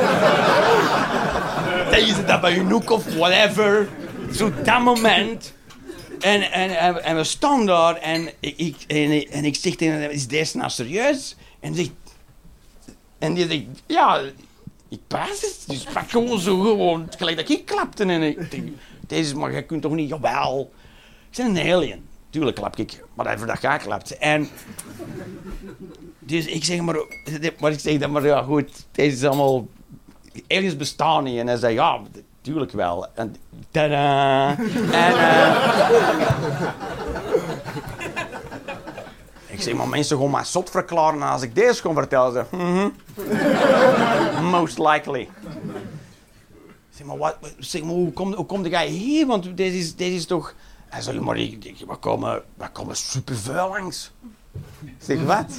dan 1.91 1.99
is 1.99 2.27
dat 2.27 2.41
bij 2.41 2.59
Nook 2.59 2.91
of 2.91 3.15
whatever. 3.15 3.89
Zo 4.33 4.53
dat 4.65 4.81
moment. 4.81 5.53
En, 6.21 6.53
en, 7.03 7.17
we 7.17 7.25
staan 7.25 7.67
daar 7.67 7.97
en 7.97 8.29
ik, 8.41 8.77
en, 8.87 9.45
ik 9.45 9.57
zeg 9.57 9.75
tegen 9.75 10.01
hem, 10.01 10.11
is 10.11 10.27
deze 10.27 10.57
nou 10.57 10.71
serieus? 10.71 11.37
En, 11.61 11.75
en 13.19 13.35
die 13.35 13.49
zegt, 13.49 13.63
ja, 13.87 14.21
ik 14.89 15.01
pas 15.07 15.41
het. 15.41 15.65
Dus 15.67 15.83
pak 15.93 16.11
gewoon 16.11 16.41
zo 16.41 16.61
gewoon, 16.61 17.09
gelijk 17.17 17.37
dat 17.37 17.49
ik 17.49 17.67
klapte. 17.67 18.05
En 18.05 18.23
ik 18.23 18.51
denk, 18.51 18.69
deze, 19.09 19.37
maar 19.37 19.53
je 19.53 19.63
kunt 19.63 19.83
toch 19.83 19.93
niet, 19.93 20.09
jawel. 20.09 20.73
Ik 21.31 21.37
ben 21.37 21.57
een 21.57 21.73
alien. 21.73 22.07
Tuurlijk 22.31 22.57
klap 22.57 22.77
ik, 22.77 23.05
maar 23.15 23.27
even 23.27 23.47
dat 23.47 23.59
ga 23.59 23.77
klapt. 23.77 24.19
En 24.19 24.49
dus 26.19 26.47
ik 26.47 26.65
zeg 26.65 26.81
maar, 26.81 26.97
maar 27.61 27.73
ik 27.73 27.81
zeg 27.81 27.99
dan 27.99 28.11
maar, 28.11 28.27
ja 28.27 28.43
goed, 28.43 28.87
deze 28.93 29.17
is 29.17 29.25
allemaal, 29.25 29.67
aliens 30.49 30.77
bestaan 30.77 31.25
niet. 31.25 31.39
En 31.39 31.47
hij 31.47 31.57
zei, 31.57 31.75
ja, 31.75 32.01
tuurlijk 32.41 32.73
wel. 32.73 33.07
En 33.15 33.37
tada! 33.71 34.57
En, 34.91 35.15
uh, 35.15 35.55
ik 39.47 39.63
zeg, 39.63 39.75
maar 39.75 39.89
mensen 39.89 40.17
gewoon 40.17 40.31
maar 40.31 40.47
zot 40.47 40.71
verklaren 40.71 41.23
als 41.23 41.43
ik 41.43 41.55
deze 41.55 41.83
kon 41.83 41.95
vertellen. 41.95 42.33
Ze, 42.33 42.57
mm 42.57 42.61
-hmm. 42.61 42.93
Most 44.51 44.79
likely. 44.79 45.29
Maar, 47.05 47.17
wat, 47.17 47.37
zeg 47.59 47.83
maar 47.83 47.93
hoe, 47.93 48.13
kom, 48.13 48.35
hoe 48.35 48.47
kom 48.47 48.67
jij 48.67 48.89
hier? 48.89 49.27
Want 49.27 49.57
deze 49.57 49.79
is, 49.79 49.97
deze 49.97 50.17
is 50.17 50.27
toch... 50.27 50.55
Hij 50.89 51.03
zei, 51.03 51.21
maar 51.21 51.37
ik, 51.37 51.85
we, 51.89 51.97
komen, 51.97 52.43
we 52.55 52.69
komen 52.73 52.97
superveel 52.97 53.69
langs. 53.69 54.13
Zeg, 54.99 55.23
wat? 55.23 55.53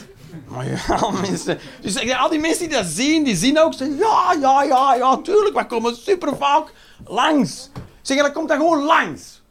Maar 0.47 0.67
ja, 0.67 1.11
mensen... 1.21 1.59
Dus 1.81 1.95
ik, 1.95 2.13
al 2.13 2.29
die 2.29 2.39
mensen 2.39 2.69
die 2.69 2.77
dat 2.77 2.85
zien, 2.85 3.23
die 3.23 3.35
zien 3.35 3.59
ook... 3.59 3.73
Zeggen, 3.73 3.97
ja, 3.97 4.35
ja, 4.41 4.63
ja, 4.63 4.95
ja, 4.95 5.17
tuurlijk, 5.17 5.59
we 5.59 5.65
komen 5.65 5.95
super 5.95 6.37
vaak 6.37 6.73
langs. 7.05 7.69
Zeg, 8.01 8.17
dan 8.17 8.31
komt 8.31 8.49
dat 8.49 8.57
gewoon 8.57 8.83
langs. 8.83 9.41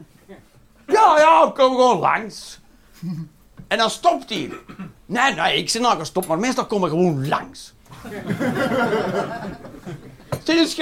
Ja, 0.86 1.18
ja, 1.18 1.46
we 1.46 1.52
komen 1.52 1.78
gewoon 1.78 1.98
langs. 1.98 2.58
En 3.68 3.78
dan 3.78 3.90
stopt 3.90 4.30
hij. 4.30 4.52
Nee, 5.06 5.34
nee, 5.34 5.58
ik 5.58 5.70
zeg 5.70 5.82
nou 5.82 5.98
gestopt, 5.98 6.26
maar 6.26 6.38
meestal 6.38 6.66
komen 6.66 6.90
we 6.90 6.96
gewoon 6.96 7.28
langs. 7.28 7.74
dus, 10.44 10.76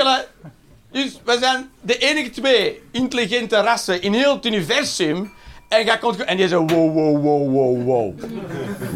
dus 0.92 1.20
we 1.24 1.36
zijn 1.40 1.70
de 1.80 1.98
enige 1.98 2.30
twee 2.30 2.82
intelligente 2.90 3.60
rassen 3.60 4.02
in 4.02 4.12
heel 4.12 4.34
het 4.34 4.46
universum. 4.46 5.32
En, 5.68 5.98
komt, 5.98 6.24
en 6.24 6.36
die 6.36 6.48
zegt, 6.48 6.70
wow, 6.70 6.94
wow, 6.94 7.22
wow, 7.22 7.52
wow, 7.52 7.84
wow. 7.84 8.20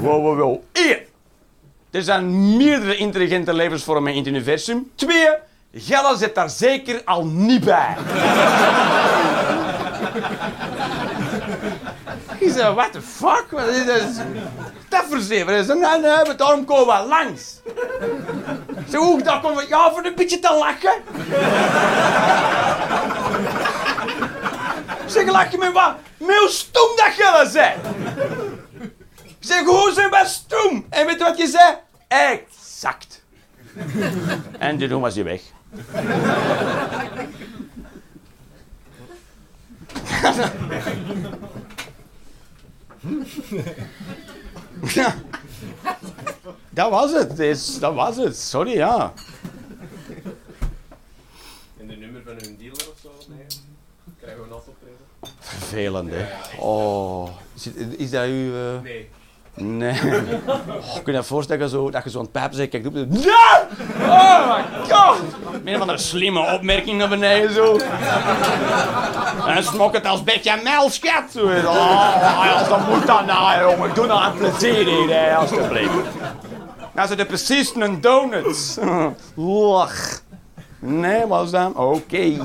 Wow, 0.01 0.23
wow, 0.23 0.39
wow. 0.39 0.63
Eén. 0.73 0.99
Er 1.91 2.03
zijn 2.03 2.57
meerdere 2.57 2.97
intelligente 2.97 3.55
levensvormen 3.55 4.13
in 4.13 4.19
het 4.19 4.27
universum. 4.27 4.91
Twee. 4.95 5.29
Gelle 5.75 6.17
zit 6.17 6.35
daar 6.35 6.51
zeker 6.51 7.03
al 7.05 7.27
niet 7.27 7.65
bij. 7.65 7.97
Ik 12.39 12.53
zei, 12.53 12.75
what 12.75 12.93
the 12.93 13.03
fuck? 13.03 13.47
Wat 13.51 13.69
is 13.69 13.87
dat? 13.87 14.25
Dat 14.89 15.05
verzeven. 15.09 15.53
Hij 15.53 15.63
zei, 15.63 15.79
nee, 15.79 15.99
nee, 16.01 16.35
daarom 16.35 16.65
komen 16.65 17.03
we 17.03 17.09
langs. 17.09 17.61
Zo, 18.91 18.99
hoe 18.99 19.23
dat 19.23 19.41
komen 19.41 19.63
we? 19.63 19.69
Ja, 19.69 19.93
voor 19.93 20.05
een 20.05 20.15
beetje 20.15 20.39
te 20.39 20.53
lachen. 20.55 21.03
zeg, 25.07 25.27
lach 25.31 25.51
je 25.51 25.59
me 25.59 25.73
wat? 25.73 25.95
Met 26.17 26.37
hoe 26.37 26.49
stom 26.49 26.89
dat 26.97 27.17
jullie 27.17 27.51
zijn. 27.51 27.81
zeg, 29.41 29.65
hoe 29.65 29.93
zijn 29.95 30.11
we 30.11 30.23
stom? 30.27 30.87
En 30.91 31.07
weet 31.07 31.19
je 31.19 31.25
wat 31.25 31.39
je 31.39 31.47
zei? 31.47 31.75
Exact. 32.09 33.25
en 34.59 34.79
toen 34.79 35.01
was 35.01 35.15
hij 35.15 35.25
weg. 35.25 35.41
Ja. 44.95 45.15
Dat 46.71 46.91
was 46.91 47.13
het. 47.13 47.37
Dat 47.81 47.95
was 47.95 48.17
het. 48.17 48.37
Sorry, 48.37 48.73
ja. 48.73 49.13
En 51.81 51.87
de 51.87 51.97
nummer 51.97 52.23
van 52.25 52.35
hun 52.39 52.57
dealer 52.59 52.89
of 52.93 52.99
zo? 53.03 53.11
Nee. 53.29 53.47
Krijgen 54.21 54.43
we 54.43 54.49
een 54.49 54.55
optreden? 54.55 54.97
Vervelend, 55.39 56.11
hè. 56.11 56.27
Oh. 56.59 57.29
Is, 57.55 57.67
is 57.97 58.11
dat 58.11 58.25
uw... 58.25 58.55
Uh... 58.55 58.81
Nee. 58.83 59.09
Nee. 59.55 60.01
Oh, 60.47 60.95
kun 61.03 61.13
je 61.13 61.19
je 61.19 61.23
voorstellen 61.23 61.69
zo, 61.69 61.91
dat 61.91 62.05
je 62.05 62.11
zo'n 62.11 62.31
pijp 62.31 62.53
zegt, 62.53 62.71
kijk, 62.71 62.93
doe 62.93 63.07
Ja! 63.11 63.69
Oh 64.01 64.57
my 64.57 64.65
god! 64.89 65.19
Een 65.65 65.79
van 65.79 65.87
de 65.87 65.99
slimme 65.99 66.53
opmerking 66.55 66.99
naar 66.99 67.09
beneden 67.09 67.53
zo. 67.53 67.79
En 69.47 69.65
smok 69.65 69.93
het 69.93 70.07
als 70.07 70.25
beetje. 70.25 70.61
Zo. 71.31 71.47
Oh, 71.47 72.59
als 72.59 72.69
dat 72.69 72.89
moet 72.89 73.07
dan 73.07 73.27
nou, 73.27 73.71
jongen. 73.71 73.95
Doe 73.95 74.07
nou 74.07 74.25
een 74.25 74.39
plezier 74.39 74.87
hier, 74.87 75.37
alsjeblieft. 75.37 75.93
Nou, 76.95 77.09
ze 77.09 77.15
er 77.15 77.27
precies 77.27 77.75
een 77.75 78.01
donut. 78.01 78.79
Lach. 79.35 80.21
Nee, 80.79 81.27
was 81.27 81.51
dan? 81.51 81.77
Oké. 81.77 82.17
Ik 82.17 82.41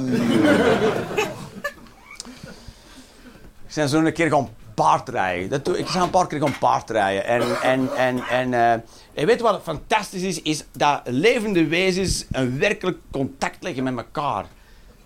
zijn 3.67 3.89
zo 3.89 3.99
een 3.99 4.13
keer 4.13 4.29
gaan 4.29 4.49
paardrijden. 4.73 5.49
Dat 5.49 5.65
doe, 5.65 5.79
ik 5.79 5.87
zou 5.87 6.03
een 6.03 6.09
paar 6.09 6.27
keer 6.27 6.39
gaan 6.39 6.57
paardrijden. 6.57 7.25
En, 7.25 7.61
en, 7.61 7.89
en, 7.95 8.23
en, 8.29 8.51
uh, 8.51 8.71
en 9.13 9.25
weet 9.25 9.41
wat 9.41 9.61
fantastisch 9.63 10.21
is? 10.21 10.41
Is 10.41 10.63
dat 10.71 11.01
levende 11.03 11.67
wezens 11.67 12.25
een 12.31 12.59
werkelijk 12.59 12.97
contact 13.11 13.63
leggen 13.63 13.83
met 13.83 13.97
elkaar. 13.97 14.45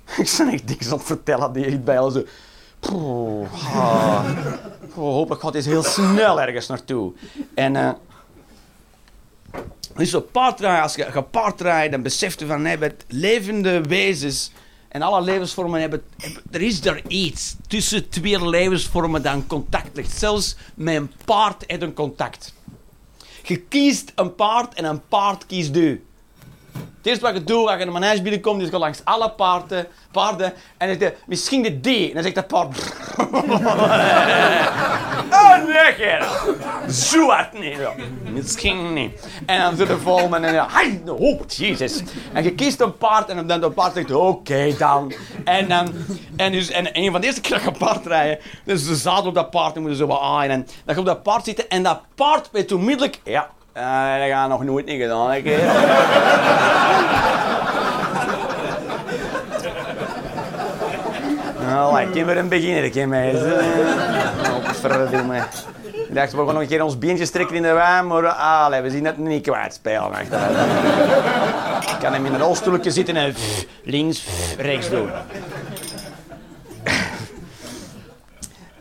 Ik 0.18 0.36
ben 0.38 0.48
echt 0.50 0.66
niks 0.66 0.92
aan 0.92 0.98
het 0.98 1.08
vertellen 1.08 1.54
die 1.54 1.80
bij 1.80 2.00
al 2.00 2.10
zo... 2.10 2.24
Poeh, 2.80 3.76
ah. 3.76 4.26
oh, 4.96 5.14
hopelijk 5.14 5.42
gaat 5.42 5.54
heel 5.54 5.84
snel 5.84 6.42
ergens 6.42 6.68
naartoe. 6.68 7.14
En... 7.54 7.76
Uh, 7.76 7.92
dus 9.96 10.14
op 10.14 10.32
paardrijden, 10.32 10.82
als 10.82 10.96
je 10.96 11.24
paardrijden, 11.32 11.92
dan 11.92 12.02
besef 12.02 12.40
je 12.40 12.46
van, 12.46 12.62
nee, 12.62 12.78
met 12.78 13.06
levende 13.08 13.82
wezens 13.82 14.52
en 14.96 15.02
alle 15.02 15.22
levensvormen 15.22 15.80
hebben, 15.80 16.04
Er 16.52 16.62
is 16.62 16.86
er 16.86 17.02
iets 17.08 17.56
tussen 17.68 18.10
twee 18.10 18.50
levensvormen 18.50 19.22
dat 19.22 19.48
contact 19.48 19.96
ligt. 19.96 20.18
Zelfs 20.18 20.56
met 20.74 20.96
een 20.96 21.12
paard 21.26 21.64
heeft 21.68 21.82
een 21.82 21.94
contact. 21.94 22.54
Je 23.44 23.58
kiest 23.58 24.12
een 24.16 24.36
paard 24.36 24.74
en 24.74 24.86
een 24.86 25.08
paard 25.08 25.46
kiest 25.46 25.76
u. 25.76 26.05
Het 27.06 27.14
eerste 27.14 27.32
wat 27.32 27.40
je 27.42 27.44
doet 27.44 27.68
als 27.68 27.80
je 27.80 27.86
een 27.86 27.92
manege 27.92 28.22
binnenkomt, 28.22 28.62
is 28.62 28.70
je 28.70 28.78
langs 28.78 29.02
alle 29.04 29.32
paarden, 29.32 29.88
paarden 30.12 30.54
en 30.78 30.88
dan 30.88 30.98
zegt 31.00 31.16
misschien 31.26 31.64
de 31.64 31.80
D. 31.80 31.86
En 31.86 32.14
dan 32.14 32.24
zegt 32.24 32.36
dat 32.36 32.48
paard... 32.48 32.94
oh 35.32 35.66
nee. 35.66 36.20
Zo 36.92 37.30
hard 37.30 37.60
niet. 37.60 37.78
Misschien 38.34 38.94
niet. 38.94 39.28
En 39.46 39.60
dan 39.60 39.76
zit 39.76 39.88
de 39.88 40.00
volgende 40.00 40.48
en 40.48 40.54
dan... 40.54 41.16
Oh, 41.16 41.42
jezus. 41.48 42.04
En 42.34 42.44
je 42.44 42.52
kiest 42.52 42.80
een 42.80 42.98
paard 42.98 43.30
en 43.30 43.48
dan 43.48 43.62
de 43.62 43.70
paard 43.70 43.94
zegt, 43.94 44.12
oké 44.12 44.76
dan. 44.78 45.14
En, 45.44 45.68
dan 45.68 45.94
en, 46.36 46.52
dus, 46.52 46.70
en 46.70 46.90
een 46.92 47.12
van 47.12 47.22
de 47.22 47.28
eerste 47.28 47.42
keer 47.42 47.64
dat 47.64 47.64
je 47.64 47.86
paard 47.86 48.06
rijden, 48.06 48.40
dus 48.64 48.86
de 48.86 48.96
zadel 48.96 49.28
op 49.28 49.36
dat 49.36 49.50
paard, 49.50 49.76
en 49.76 49.82
moet 49.82 49.92
je 49.92 49.98
zo 49.98 50.08
wat 50.08 50.22
aan. 50.22 50.42
En 50.42 50.60
dan 50.60 50.68
ga 50.86 50.92
je 50.94 51.00
op 51.00 51.06
dat 51.06 51.24
paard 51.24 51.46
zitten 51.46 51.70
en 51.70 51.84
dat 51.84 52.02
paard 52.16 52.50
weet 52.52 52.72
onmiddellijk... 52.72 53.20
Ja, 53.24 53.50
uh, 53.78 54.20
dat 54.20 54.30
gaat 54.30 54.50
nog 54.50 54.64
nooit 54.64 54.86
niet 54.86 55.02
gedaan, 55.02 55.28
nou, 61.60 62.02
ik 62.02 62.12
kan 62.14 62.26
weer 62.26 62.38
een 62.38 62.50
beginner, 62.50 62.84
ik 62.84 63.08
mij. 63.08 63.36
Oh, 63.36 64.70
verdomme. 64.70 65.38
Ik 66.08 66.16
dacht, 66.16 66.32
we 66.32 66.38
gaan 66.38 66.46
nog 66.46 66.62
een 66.62 66.68
keer 66.68 66.84
ons 66.84 66.98
beentjes 66.98 67.30
trekken 67.30 67.56
in 67.56 67.62
de 67.62 67.74
wijn, 67.74 68.08
maar 68.08 68.28
ah, 68.28 68.66
allee, 68.66 68.82
we 68.82 68.90
zien 68.90 69.06
het 69.06 69.18
niet 69.18 69.44
kwijt 69.44 69.74
spelen. 69.74 70.12
Ik 70.22 72.00
kan 72.00 72.14
hem 72.14 72.26
in 72.26 72.34
een 72.34 72.40
rolstoeltje 72.40 72.92
zitten 72.92 73.16
en 73.16 73.36
links, 73.84 74.26
rechts 74.58 74.90
doen. 74.90 75.10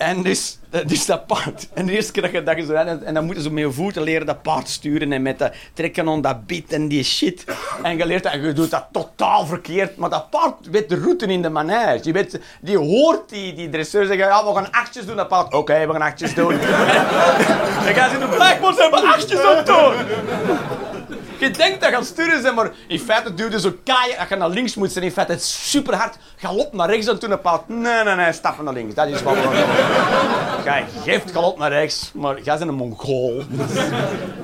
En 0.04 0.22
dus, 0.22 0.58
dus 0.86 1.06
dat 1.06 1.26
paard. 1.26 1.68
En 1.74 1.86
de 1.86 1.92
eerste 1.92 2.12
keer 2.12 2.22
dat 2.22 2.32
je 2.32 2.42
dat 2.42 2.56
je 2.56 2.64
zo 2.64 2.72
en, 2.72 3.04
en 3.04 3.14
dan 3.14 3.24
moeten 3.24 3.42
ze 3.42 3.52
met 3.52 3.64
je 3.64 3.72
voeten 3.72 4.02
leren 4.02 4.26
dat 4.26 4.42
paard 4.42 4.68
sturen 4.68 5.12
en 5.12 5.22
met 5.22 5.50
trekken 5.72 6.08
aan 6.08 6.20
dat 6.20 6.46
bit 6.46 6.72
en 6.72 6.88
die 6.88 7.04
shit. 7.04 7.44
En 7.82 7.96
je 7.96 8.06
leert 8.06 8.22
dat 8.22 8.32
en 8.32 8.42
je 8.42 8.52
doet 8.52 8.70
dat 8.70 8.86
totaal 8.92 9.46
verkeerd. 9.46 9.96
Maar 9.96 10.10
dat 10.10 10.30
paard 10.30 10.54
weet 10.70 10.88
de 10.88 10.96
route 10.96 11.26
in 11.26 11.42
de 11.42 11.48
manege. 11.48 12.02
Die, 12.02 12.12
weet, 12.12 12.40
die 12.60 12.78
hoort 12.78 13.28
die, 13.28 13.54
die 13.54 13.68
dresseur 13.68 14.06
zeggen, 14.06 14.26
ja, 14.26 14.44
we 14.44 14.54
gaan 14.54 14.70
achtjes 14.70 15.06
doen. 15.06 15.16
Dat 15.16 15.28
paard, 15.28 15.54
oké, 15.54 15.86
we 15.86 15.92
gaan 15.92 16.02
achtjes 16.02 16.34
doen. 16.34 16.58
dan 17.84 17.94
gaan 17.94 18.10
ze 18.10 18.14
in 18.14 18.20
de 18.20 18.34
blackboard 18.34 18.78
hebben 18.78 19.04
achtjes 19.04 19.44
op 19.44 19.66
doen. 19.66 19.94
Je 21.44 21.50
denkt 21.50 21.80
dat 21.80 21.90
gaat 21.90 22.06
sturen 22.06 22.42
zijn, 22.42 22.54
maar 22.54 22.70
in 22.86 22.98
feite 22.98 23.34
duwde 23.34 23.60
zo 23.60 23.72
kaaien 23.84 24.16
dat 24.18 24.28
je 24.28 24.36
naar 24.36 24.48
links 24.48 24.74
moet 24.74 24.92
zijn. 24.92 25.04
In 25.04 25.10
feite 25.10 25.36
super 25.38 25.94
hard. 25.94 26.16
Galop 26.36 26.72
naar 26.72 26.90
rechts 26.90 27.06
en 27.06 27.18
toen 27.18 27.30
een 27.30 27.40
paard. 27.40 27.68
Nee, 27.68 28.04
nee, 28.04 28.14
nee, 28.14 28.32
stappen 28.32 28.64
naar 28.64 28.74
links. 28.74 28.94
Dat 28.94 29.08
is 29.08 29.22
wat 29.22 29.36
Jij 30.64 30.84
geeft 31.02 31.30
galop 31.30 31.58
naar 31.58 31.70
rechts, 31.70 32.10
maar 32.14 32.42
jij 32.42 32.58
bent 32.58 32.70
een 32.70 32.76
mongool. 32.76 33.42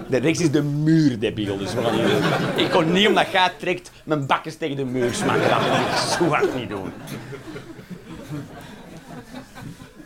De 0.09 0.17
rechts 0.17 0.41
is 0.41 0.51
de 0.51 0.63
muur, 0.63 1.19
debiel. 1.19 1.59
Dus 1.59 1.75
we. 1.75 1.83
Ik 2.57 2.71
kon 2.71 2.93
niet 2.93 3.09
omdat 3.09 3.31
jij 3.33 3.53
trekt 3.59 3.91
mijn 4.05 4.27
bakjes 4.27 4.57
tegen 4.57 4.77
de 4.77 4.85
muur 4.85 5.15
smaken. 5.15 5.49
Dat 5.49 5.63
wil 5.63 5.73
ik 5.73 5.97
zo 6.19 6.29
hard 6.35 6.55
niet 6.55 6.69
doen. 6.69 6.93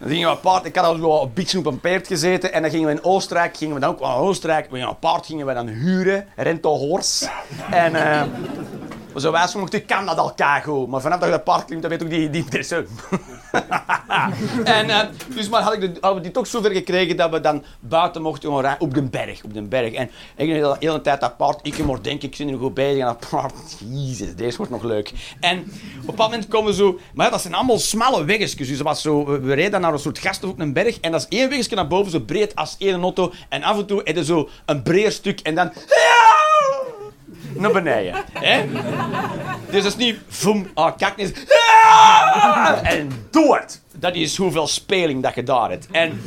Dan 0.05 0.13
gingen 0.13 0.31
we 0.31 0.37
paard, 0.37 0.65
ik 0.65 0.77
had 0.77 0.85
al 0.85 1.23
een 1.23 1.31
beetje 1.35 1.59
op 1.59 1.67
een 1.67 1.81
paard 1.81 2.07
gezeten 2.07 2.53
en 2.53 2.63
dan 2.63 2.71
gingen 2.71 2.87
we 2.87 2.93
in 2.93 3.05
Oostenrijk, 3.05 3.57
gingen 3.57 3.75
we 3.75 3.81
dan 3.81 3.91
ook 3.91 4.01
naar 4.01 4.17
Oostenrijk, 4.17 4.65
we 4.65 4.71
gingen 4.71 4.89
een 4.89 4.99
paard 4.99 5.27
gingen 5.27 5.47
we 5.47 5.55
dan 5.55 5.69
huren, 5.69 6.27
rento 6.37 6.77
horse. 6.77 7.29
En 7.71 7.93
uh, 7.93 8.23
zo 9.23 9.33
wijs 9.33 9.55
ik 9.55 9.87
kan 9.87 10.07
dat 10.07 10.19
al 10.19 10.35
goed, 10.63 10.89
maar 10.89 11.01
vanaf 11.01 11.19
dat 11.19 11.29
je 11.29 11.35
dat 11.35 11.45
paard 11.45 11.65
klimt, 11.65 11.83
dan 11.83 11.91
weet 11.91 12.03
ook 12.03 12.11
die, 12.11 12.31
die 12.31 12.45
dresseur. 12.45 12.87
en 14.65 14.89
uh, 14.89 15.01
dus 15.35 15.49
maar 15.49 15.63
had 15.63 15.75
ik 15.75 15.81
de, 15.81 15.87
hadden 16.01 16.15
we 16.15 16.21
die 16.21 16.31
toch 16.31 16.47
zover 16.47 16.71
gekregen 16.71 17.17
dat 17.17 17.31
we 17.31 17.41
dan 17.41 17.65
buiten 17.81 18.23
mochten 18.23 18.51
gaan 18.51 18.61
rijden, 18.61 18.81
op 18.81 18.95
de 18.95 19.03
berg, 19.03 19.45
op 19.45 19.55
de 19.55 19.63
berg. 19.63 19.93
En 19.93 20.11
ik 20.37 20.49
de 20.49 20.77
hele 20.79 21.01
tijd 21.01 21.21
dat 21.21 21.37
paard, 21.37 21.59
ik 21.63 21.85
moet 21.85 22.05
denken, 22.05 22.29
ik 22.29 22.37
zit 22.37 22.51
er 22.51 22.59
goed 22.59 22.75
bezig 22.75 23.01
en 23.01 23.07
dat 23.07 23.27
paard, 23.31 23.55
jezus, 23.89 24.35
deze 24.37 24.57
wordt 24.57 24.73
nog 24.73 24.83
leuk. 24.83 25.13
En 25.41 25.73
op 26.01 26.09
een 26.09 26.25
moment 26.25 26.49
komen 26.49 26.71
we 26.71 26.77
zo, 26.77 26.99
maar 27.15 27.27
ja, 27.27 27.33
dat 27.33 27.41
zijn 27.41 27.55
allemaal 27.55 27.79
smalle 27.79 28.25
weggetjes, 28.25 28.69
dus 28.69 28.81
was 28.81 29.03
zo, 29.03 29.25
we, 29.25 29.55
reden 29.55 29.81
naar 29.81 29.93
een 29.93 29.99
soort 29.99 30.19
gasten 30.19 30.49
op 30.49 30.61
een 30.61 30.73
berg 30.73 31.01
en 31.01 31.13
dat 31.13 31.27
is 31.29 31.39
één 31.39 31.49
weggetje 31.49 31.77
naar 31.77 31.89
boven, 31.89 32.13
zo 32.13 32.21
breed 32.21 32.57
als 32.57 32.77
één 32.79 33.03
auto 33.03 33.33
en 33.49 33.63
af 33.63 33.79
en 33.79 33.87
toe 33.87 34.03
je 34.05 34.25
zo 34.25 34.49
een 34.67 34.83
breed 34.83 35.13
stuk 35.13 35.41
en 35.41 35.55
dan 35.55 35.73
naar 37.55 37.73
beneden. 37.73 38.15
Hè? 38.33 38.65
Dus 39.71 39.83
dat 39.83 39.93
is 39.93 39.97
niet 39.97 40.19
voem, 40.29 40.67
ah, 40.75 40.97
kijk 40.97 41.13
eens. 41.17 41.33
En 42.83 43.11
doe 43.31 43.57
het. 43.57 43.83
Dat 43.99 44.15
is 44.15 44.37
hoeveel 44.37 44.67
speling 44.67 45.23
dat 45.23 45.35
je 45.35 45.43
daar 45.43 45.71
hebt. 45.71 45.89
En, 45.91 46.21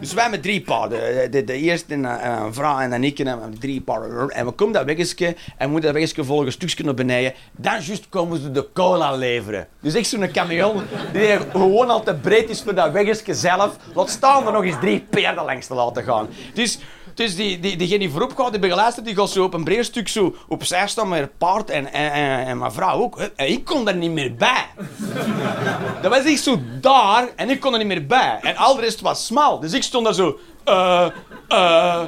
dus 0.00 0.12
wij 0.12 0.30
met 0.30 0.42
drie 0.42 0.60
paarden. 0.60 1.30
De, 1.30 1.44
de 1.44 1.52
eerste 1.52 1.94
en 1.94 2.04
een 2.04 2.54
vrouw 2.54 2.78
en 2.78 2.90
dan 2.90 3.04
ik 3.04 3.18
en 3.18 3.56
drie 3.58 3.80
paarden. 3.80 4.30
En 4.30 4.46
we 4.46 4.52
komen 4.52 4.74
dat 4.74 4.84
weggetje 4.84 5.36
en 5.56 5.70
moeten 5.70 5.92
dat 5.92 5.98
weggetje 5.98 6.24
volgen 6.24 6.46
een 6.46 6.52
stukje 6.52 6.84
naar 6.84 6.94
beneden. 6.94 7.32
Dan 7.56 7.72
juist 7.72 8.08
komen 8.08 8.40
ze 8.40 8.50
de 8.50 8.68
cola 8.72 9.12
leveren. 9.16 9.66
Dus 9.80 9.94
echt 9.94 10.08
zo'n 10.08 10.30
camion 10.30 10.82
die 11.12 11.38
gewoon 11.50 11.90
al 11.90 12.02
te 12.02 12.14
breed 12.14 12.50
is 12.50 12.62
voor 12.62 12.74
dat 12.74 12.92
weggetje 12.92 13.34
zelf. 13.34 13.76
Laat 13.94 14.10
staan 14.10 14.46
er 14.46 14.52
nog 14.52 14.64
eens 14.64 14.80
drie 14.80 15.06
paarden 15.10 15.44
langs 15.44 15.66
te 15.66 15.74
laten 15.74 16.04
gaan. 16.04 16.28
Dus 16.54 16.78
dus 17.18 17.36
die, 17.36 17.60
die, 17.60 17.76
diegene 17.76 17.98
die 17.98 18.10
voorop 18.10 18.36
gaat, 18.36 18.50
die 18.50 18.60
begeleider, 18.60 19.04
die 19.04 19.14
gaat 19.14 19.30
zo 19.30 19.44
op 19.44 19.54
een 19.54 19.64
breed 19.64 19.84
stuk 19.84 20.08
zo 20.08 20.34
opzij 20.48 20.88
staan 20.88 21.08
met 21.08 21.20
het 21.20 21.38
paard 21.38 21.70
en, 21.70 21.92
en, 21.92 22.12
en, 22.46 22.58
mijn 22.58 22.72
vrouw 22.72 23.00
ook. 23.00 23.18
En 23.18 23.48
ik 23.48 23.64
kon 23.64 23.88
er 23.88 23.96
niet 23.96 24.10
meer 24.10 24.34
bij. 24.34 24.66
Dat 26.02 26.10
was 26.10 26.24
echt 26.24 26.42
zo 26.42 26.60
daar 26.80 27.28
en 27.36 27.50
ik 27.50 27.60
kon 27.60 27.72
er 27.72 27.78
niet 27.78 27.86
meer 27.86 28.06
bij. 28.06 28.38
En 28.42 28.56
al 28.56 28.74
de 28.74 28.80
rest 28.80 29.00
was 29.00 29.26
smal. 29.26 29.60
Dus 29.60 29.72
ik 29.72 29.82
stond 29.82 30.04
daar 30.04 30.14
zo... 30.14 30.38
eh 30.64 31.08
eh 31.48 32.02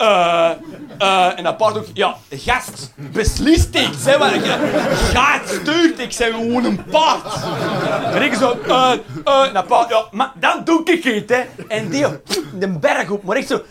uh, 0.00 1.38
en 1.38 1.44
dat 1.44 1.56
paard 1.56 1.78
ook, 1.78 1.86
ja, 1.94 2.16
gast, 2.30 2.92
beslist 2.96 3.74
ik, 3.74 3.88
zeg 3.98 4.18
maar. 4.18 4.30
Gaat 5.12 5.48
stuurt 5.48 5.98
ik, 5.98 6.12
zeg 6.12 6.30
gewoon 6.34 6.64
een 6.64 6.84
paard. 6.84 7.34
En 8.14 8.22
ik 8.22 8.34
zo, 8.34 8.58
uh, 8.66 8.92
uh, 9.24 9.52
dat 9.52 9.66
paard, 9.66 9.88
ja, 9.88 10.04
maar 10.10 10.32
dan 10.34 10.64
doe 10.64 10.84
ik 10.84 11.04
het, 11.04 11.30
hè. 11.30 11.64
En 11.68 11.88
die, 11.88 12.06
de 12.54 12.68
berg 12.68 13.10
op, 13.10 13.22
maar 13.22 13.36
ik 13.36 13.46
zo, 13.46 13.62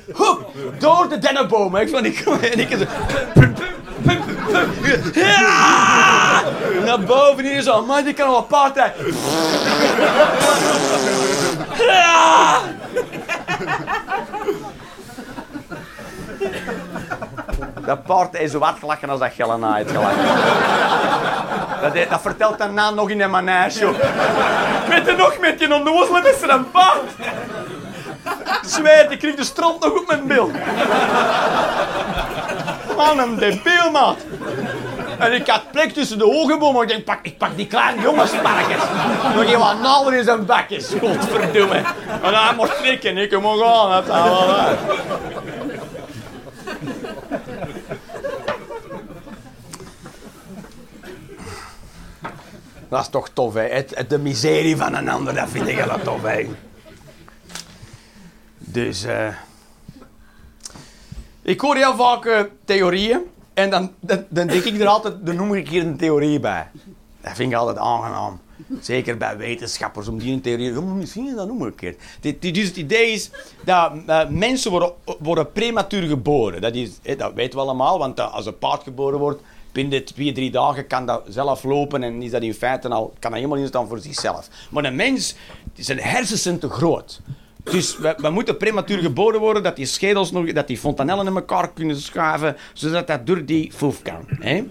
door 0.79 1.09
de 1.09 1.17
dennenbomen. 1.17 1.81
Ik 1.81 1.89
van, 1.89 2.05
ik, 2.05 2.19
en 2.19 2.59
ik 2.59 2.69
zo, 2.69 2.85
ja! 5.13 6.43
Naar 6.85 6.99
boven 6.99 7.43
hier 7.43 7.61
zo, 7.61 7.85
man, 7.85 8.03
die 8.03 8.13
kan 8.13 8.29
wel 8.29 8.43
paard! 8.43 8.77
Dat 17.85 18.03
paard 18.03 18.39
is 18.39 18.51
zo 18.51 18.59
hard 18.59 18.79
gelachen 18.79 19.09
als 19.09 19.19
dat 19.19 19.31
Gelena 19.35 19.73
heeft 19.73 19.91
gelachen. 19.91 20.25
Dat, 21.81 22.09
dat 22.09 22.21
vertelt 22.21 22.57
daarna 22.57 22.89
nog 22.89 23.09
in 23.09 23.21
een 23.21 23.29
manege. 23.29 23.85
Weet 24.89 25.05
je 25.05 25.15
nog 25.17 25.37
met 25.39 25.59
je 25.59 25.73
onnozelen 25.73 26.33
is 26.35 26.41
er 26.41 26.49
een 26.49 26.71
paard? 26.71 27.01
Zweet, 28.65 29.11
ik 29.11 29.19
kreeg 29.19 29.35
de 29.35 29.43
stront 29.43 29.83
nog 29.83 29.99
op 29.99 30.07
mijn 30.07 30.27
bil. 30.27 30.51
Man, 32.95 33.19
een 33.19 33.35
debiel, 33.37 33.91
maat. 33.91 34.17
En 35.19 35.33
ik 35.33 35.47
had 35.47 35.71
plek 35.71 35.91
tussen 35.91 36.17
de 36.17 36.23
hoge 36.23 36.57
bomen. 36.57 36.81
Ik 36.81 36.87
denk, 36.87 37.03
pak, 37.03 37.19
ik 37.21 37.37
pak 37.37 37.55
die 37.55 37.67
kleine 37.67 38.01
jongensparkjes. 38.01 38.81
Nog 39.35 39.43
even 39.43 39.59
wat 39.59 39.79
nader 39.81 40.13
in 40.13 40.23
zijn 40.23 40.45
bakjes. 40.45 40.89
Godverdomme. 40.99 41.75
En 42.21 42.33
hij 42.33 42.53
mocht 42.55 42.81
knikken. 42.81 43.17
Ik 43.17 43.39
moet 43.39 43.61
gaan. 43.61 43.89
Dat 43.89 44.05
wel. 44.05 44.55
Dat 52.89 53.01
is 53.01 53.09
toch 53.09 53.29
tof, 53.29 53.53
hè? 53.53 53.85
De 54.07 54.17
miserie 54.17 54.77
van 54.77 54.95
een 54.95 55.09
ander, 55.09 55.33
dat 55.33 55.49
vind 55.49 55.67
ik 55.67 55.77
wel 55.77 55.99
tof? 56.03 56.21
Dus, 58.57 59.03
eh... 59.03 59.33
ik 61.41 61.61
hoor 61.61 61.75
heel 61.75 61.95
vaak 61.95 62.25
uh, 62.25 62.39
theorieën. 62.65 63.19
En 63.53 63.69
dan, 63.69 63.91
dan, 63.99 64.47
denk 64.47 64.63
ik 64.63 64.79
er 64.79 64.87
altijd, 64.87 65.25
dan 65.25 65.35
noem 65.35 65.53
ik 65.53 65.69
hier 65.69 65.83
een 65.83 65.97
theorie 65.97 66.39
bij. 66.39 66.67
Dat 67.21 67.35
vind 67.35 67.51
ik 67.51 67.57
altijd 67.57 67.77
aangenaam. 67.77 68.39
Zeker 68.81 69.17
bij 69.17 69.37
wetenschappers, 69.37 70.07
om 70.07 70.17
die 70.17 70.33
een 70.33 70.41
theorie... 70.41 70.73
Ja, 70.73 70.81
misschien 70.81 71.35
dat 71.35 71.47
noemen 71.47 71.67
een 71.67 71.75
keer. 71.75 71.95
Dus 72.19 72.67
het 72.67 72.77
idee 72.77 73.11
is 73.11 73.29
dat 73.65 73.91
uh, 74.07 74.29
mensen 74.29 74.71
worden, 74.71 74.91
worden 75.19 75.51
prematuur 75.51 76.07
geboren. 76.07 76.61
Dat, 76.61 76.75
is, 76.75 76.91
dat 77.17 77.33
weten 77.33 77.59
we 77.59 77.65
allemaal, 77.65 77.99
want 77.99 78.19
uh, 78.19 78.33
als 78.33 78.45
een 78.45 78.57
paard 78.57 78.83
geboren 78.83 79.19
wordt 79.19 79.41
binnen 79.71 80.05
twee, 80.05 80.31
drie 80.31 80.51
dagen 80.51 80.87
kan 80.87 81.05
dat 81.05 81.23
zelf 81.27 81.63
lopen 81.63 82.03
en 82.03 82.21
is 82.21 82.31
dat 82.31 82.41
in 82.41 82.53
feite 82.53 82.89
al, 82.89 83.13
kan 83.19 83.31
dat 83.31 83.39
helemaal 83.39 83.57
instaan 83.57 83.87
voor 83.87 83.99
zichzelf. 83.99 84.49
Maar 84.69 84.83
een 84.83 84.95
mens, 84.95 85.35
zijn 85.75 85.99
hersens 85.99 86.41
zijn 86.41 86.59
te 86.59 86.69
groot. 86.69 87.21
Dus 87.63 87.97
we, 87.97 88.29
moeten 88.29 88.57
prematuur 88.57 88.99
geboren 88.99 89.39
worden, 89.39 89.63
dat 89.63 89.75
die 89.75 89.85
schedels 89.85 90.31
nog, 90.31 90.51
dat 90.51 90.67
die 90.67 90.77
fontanellen 90.77 91.27
in 91.27 91.35
elkaar 91.35 91.71
kunnen 91.73 92.01
schuiven, 92.01 92.55
zodat 92.73 93.07
dat 93.07 93.25
door 93.25 93.45
die 93.45 93.71
foef 93.71 94.01
kan. 94.01 94.25
Hè? 94.27 94.63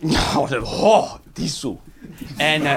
Oh, 0.36 1.14
die 1.32 1.48
zo. 1.48 1.80
En 2.36 2.62
uh, 2.62 2.72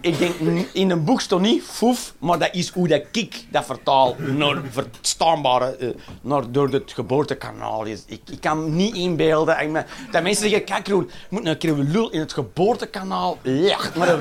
ik 0.00 0.18
denk, 0.18 0.34
in 0.72 0.90
een 0.90 1.04
boek 1.04 1.20
stond 1.20 1.42
niet 1.42 1.62
foef, 1.62 2.14
maar 2.18 2.38
dat 2.38 2.48
is 2.52 2.68
hoe 2.68 2.88
dat 2.88 3.02
ik 3.12 3.44
dat 3.50 3.64
vertaal 3.64 4.16
naar 4.18 4.56
verstaanbare, 4.70 5.76
uh, 5.78 5.88
naar, 6.20 6.42
door 6.50 6.68
het 6.68 6.92
geboortekanaal. 6.92 7.86
Ik, 7.86 8.00
ik 8.06 8.40
kan 8.40 8.76
niet 8.76 8.94
inbeelden. 8.94 9.60
Ik, 9.60 9.84
dat 10.10 10.22
mensen 10.22 10.48
zeggen, 10.48 10.64
kijk 10.64 10.88
Roel, 10.88 11.06
moet 11.30 11.46
een 11.46 11.58
keer 11.58 11.74
lul 11.74 12.10
in 12.10 12.20
het 12.20 12.32
geboortekanaal. 12.32 13.38
Ja, 13.42 13.78
maar, 13.96 14.18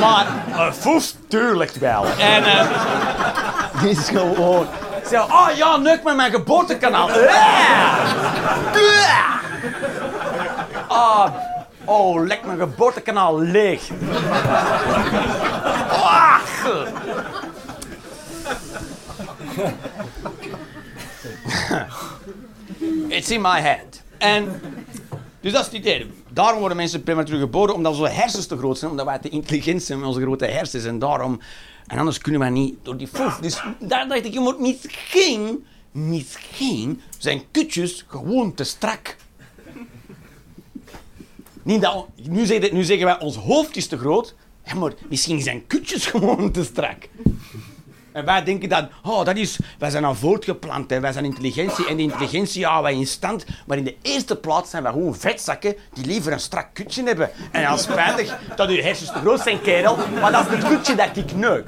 maar 0.00 0.26
uh, 0.48 0.72
foef, 0.72 1.14
tuurlijk 1.28 1.72
wel. 1.72 2.04
En 2.04 2.68
die 3.80 3.90
is 3.90 4.08
gewoon... 4.08 4.66
Zeg, 5.06 5.24
oh 5.24 5.48
ja, 5.56 5.76
neuk 5.76 6.02
met 6.02 6.16
mijn 6.16 6.32
geboortekanaal. 6.32 7.10
Ah, 10.88 11.34
Oh, 11.90 12.26
lek 12.26 12.46
mijn 12.46 12.58
geboortekanaal 12.58 13.40
leeg. 13.40 13.90
Ach. 15.90 16.68
It's 23.08 23.30
in 23.30 23.40
my 23.40 23.60
head. 23.60 24.02
En, 24.18 24.60
dus 25.40 25.52
dat 25.52 25.60
is 25.60 25.66
het 25.66 25.76
idee. 25.76 26.10
daarom 26.28 26.58
worden 26.58 26.76
mensen 26.76 27.02
prematuur 27.02 27.38
geboren, 27.38 27.74
omdat 27.74 27.92
onze 27.92 28.08
hersens 28.08 28.46
te 28.46 28.56
groot 28.56 28.78
zijn, 28.78 28.90
omdat 28.90 29.06
wij 29.06 29.18
te 29.18 29.28
intelligent 29.28 29.82
zijn 29.82 29.98
met 29.98 30.08
onze 30.08 30.20
grote 30.20 30.46
hersens. 30.46 30.84
En 30.84 30.98
daarom... 30.98 31.40
En 31.86 31.98
anders 31.98 32.18
kunnen 32.18 32.40
wij 32.40 32.50
niet 32.50 32.74
door 32.82 32.96
die 32.96 33.08
foef. 33.08 33.38
Dus 33.38 33.62
daar 33.78 34.08
dacht 34.08 34.24
ik, 34.24 34.32
je 34.32 34.40
moet 34.40 34.60
misschien... 34.60 35.64
Misschien 35.92 37.02
zijn 37.18 37.42
kutjes 37.50 38.04
gewoon 38.08 38.54
te 38.54 38.64
strak. 38.64 39.16
Nu, 42.28 42.46
zeggen, 42.46 42.74
nu 42.74 42.84
zeggen 42.84 43.06
wij, 43.06 43.18
ons 43.18 43.36
hoofd 43.36 43.76
is 43.76 43.86
te 43.86 43.98
groot. 43.98 44.34
Ja, 44.64 44.74
maar 44.74 44.92
misschien 45.08 45.40
zijn 45.40 45.66
kutjes 45.66 46.06
gewoon 46.12 46.50
te 46.50 46.64
strak. 46.64 47.08
En 48.12 48.24
wij 48.24 48.44
denken 48.44 48.68
dan, 48.68 48.88
oh, 49.02 49.24
dat 49.24 49.36
is, 49.36 49.58
wij 49.78 49.90
zijn 49.90 50.04
aan 50.04 50.16
voortgeplant, 50.16 50.90
hè. 50.90 51.00
wij 51.00 51.12
zijn 51.12 51.24
intelligentie. 51.24 51.86
En 51.86 51.96
die 51.96 52.10
intelligentie 52.10 52.64
houden 52.64 52.90
wij 52.90 53.00
in 53.00 53.06
stand. 53.06 53.44
Maar 53.66 53.76
in 53.76 53.84
de 53.84 53.96
eerste 54.02 54.36
plaats 54.36 54.70
zijn 54.70 54.82
wij 54.82 54.92
gewoon 54.92 55.14
vetzakken 55.14 55.76
die 55.92 56.06
liever 56.06 56.32
een 56.32 56.40
strak 56.40 56.68
kutje 56.72 57.02
hebben. 57.02 57.30
En 57.50 57.66
als 57.66 57.82
spijtig 57.82 58.38
dat 58.56 58.68
uw 58.68 58.80
hersens 58.80 59.12
te 59.12 59.18
groot 59.18 59.40
zijn, 59.40 59.60
kerel. 59.60 59.96
Maar 60.20 60.32
dat 60.32 60.46
is 60.46 60.56
het 60.56 60.68
kutje 60.68 60.94
dat 60.94 61.16
ik 61.16 61.34
neuk. 61.36 61.66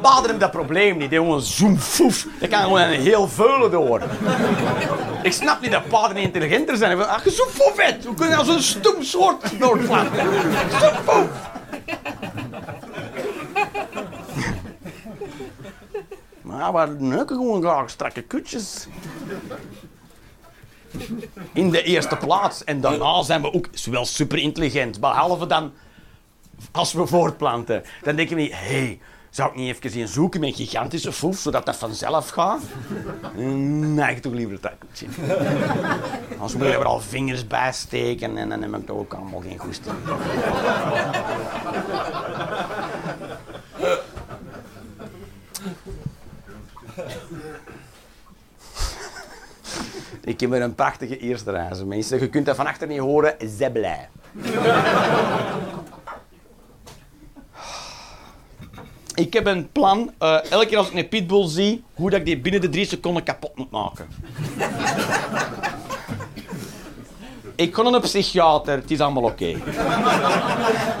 Baden 0.00 0.30
hem 0.30 0.38
dat 0.38 0.50
probleem 0.50 0.98
niet. 0.98 1.10
Gewoon 1.10 1.40
zoom, 1.40 1.78
foef. 1.78 2.26
Dat 2.40 2.48
kan 2.48 2.62
gewoon 2.62 2.80
een 2.80 3.00
heel 3.00 3.28
veulen 3.28 3.70
door. 3.70 4.02
Ik 5.22 5.32
snap 5.32 5.60
niet 5.60 5.70
dat 5.70 5.88
paarden 5.88 6.22
intelligenter 6.22 6.76
zijn. 6.76 7.04
Ach, 7.04 7.22
zo'n 7.24 7.48
foef 7.48 7.76
het. 7.76 8.04
Hoe 8.04 8.14
kun 8.14 8.28
je 8.28 8.34
nou 8.34 8.44
zo'n 8.44 8.60
stoem 8.60 9.02
soort 9.02 9.58
doorplanten? 9.58 10.26
Zo'n 10.80 10.94
foef. 11.04 11.50
Maar 16.42 16.72
we 16.72 16.94
neuken 16.98 17.36
gewoon 17.36 17.62
graag 17.62 17.90
strakke 17.90 18.22
kutjes. 18.22 18.86
In 21.52 21.70
de 21.70 21.82
eerste 21.82 22.16
plaats. 22.16 22.64
En 22.64 22.80
daarna 22.80 23.22
zijn 23.22 23.42
we 23.42 23.52
ook 23.52 23.68
wel 23.90 24.04
super 24.04 24.38
intelligent. 24.38 25.00
Behalve 25.00 25.46
dan 25.46 25.72
als 26.70 26.92
we 26.92 27.06
voortplanten. 27.06 27.82
Dan 28.02 28.16
denken 28.16 28.36
we 28.36 28.42
niet, 28.42 28.52
hé, 28.52 28.58
hey, 28.58 29.00
zou 29.32 29.50
ik 29.50 29.56
niet 29.56 29.84
even 29.84 30.00
in 30.00 30.08
zoeken 30.08 30.40
met 30.40 30.48
een 30.48 30.54
gigantische 30.54 31.12
foef, 31.12 31.38
zodat 31.38 31.66
dat 31.66 31.76
vanzelf 31.76 32.28
gaat? 32.28 32.62
Nee, 33.34 34.14
ik 34.14 34.22
toch 34.22 34.32
liever 34.32 34.60
dat 34.60 34.72
kutje. 34.78 35.06
Als 36.38 36.54
moet 36.54 36.66
je 36.66 36.72
er 36.72 36.84
al 36.84 37.00
vingers 37.00 37.46
bij 37.46 37.72
steken 37.72 38.36
en 38.36 38.48
dan 38.48 38.62
heb 38.62 38.74
ik 38.74 38.86
toch 38.86 38.96
ook 38.96 39.14
allemaal 39.14 39.40
geen 39.40 39.58
goesting. 39.58 39.94
Ik 50.24 50.40
heb 50.40 50.50
weer 50.50 50.62
een 50.62 50.74
prachtige 50.74 51.18
eerste 51.18 51.50
reis. 51.50 51.84
Mensen, 51.84 52.20
je 52.20 52.28
kunt 52.28 52.46
dat 52.46 52.56
van 52.56 52.66
achter 52.66 52.86
niet 52.86 52.98
horen. 52.98 53.34
Zij 53.56 53.70
blij. 53.70 54.08
Ik 59.22 59.32
heb 59.32 59.46
een 59.46 59.72
plan, 59.72 60.12
uh, 60.22 60.50
elke 60.50 60.66
keer 60.66 60.78
als 60.78 60.88
ik 60.88 60.94
een 60.94 61.08
pitbull 61.08 61.48
zie, 61.48 61.84
hoe 61.94 62.10
dat 62.10 62.18
ik 62.18 62.24
die 62.24 62.38
binnen 62.38 62.60
de 62.60 62.68
drie 62.68 62.86
seconden 62.86 63.22
kapot 63.22 63.56
moet 63.56 63.70
maken. 63.70 64.08
ik 67.54 67.72
kon 67.72 67.94
een 67.94 68.00
psychiater, 68.00 68.74
het 68.74 68.90
is 68.90 69.00
allemaal 69.00 69.22
oké. 69.22 69.32
Okay. 69.32 69.50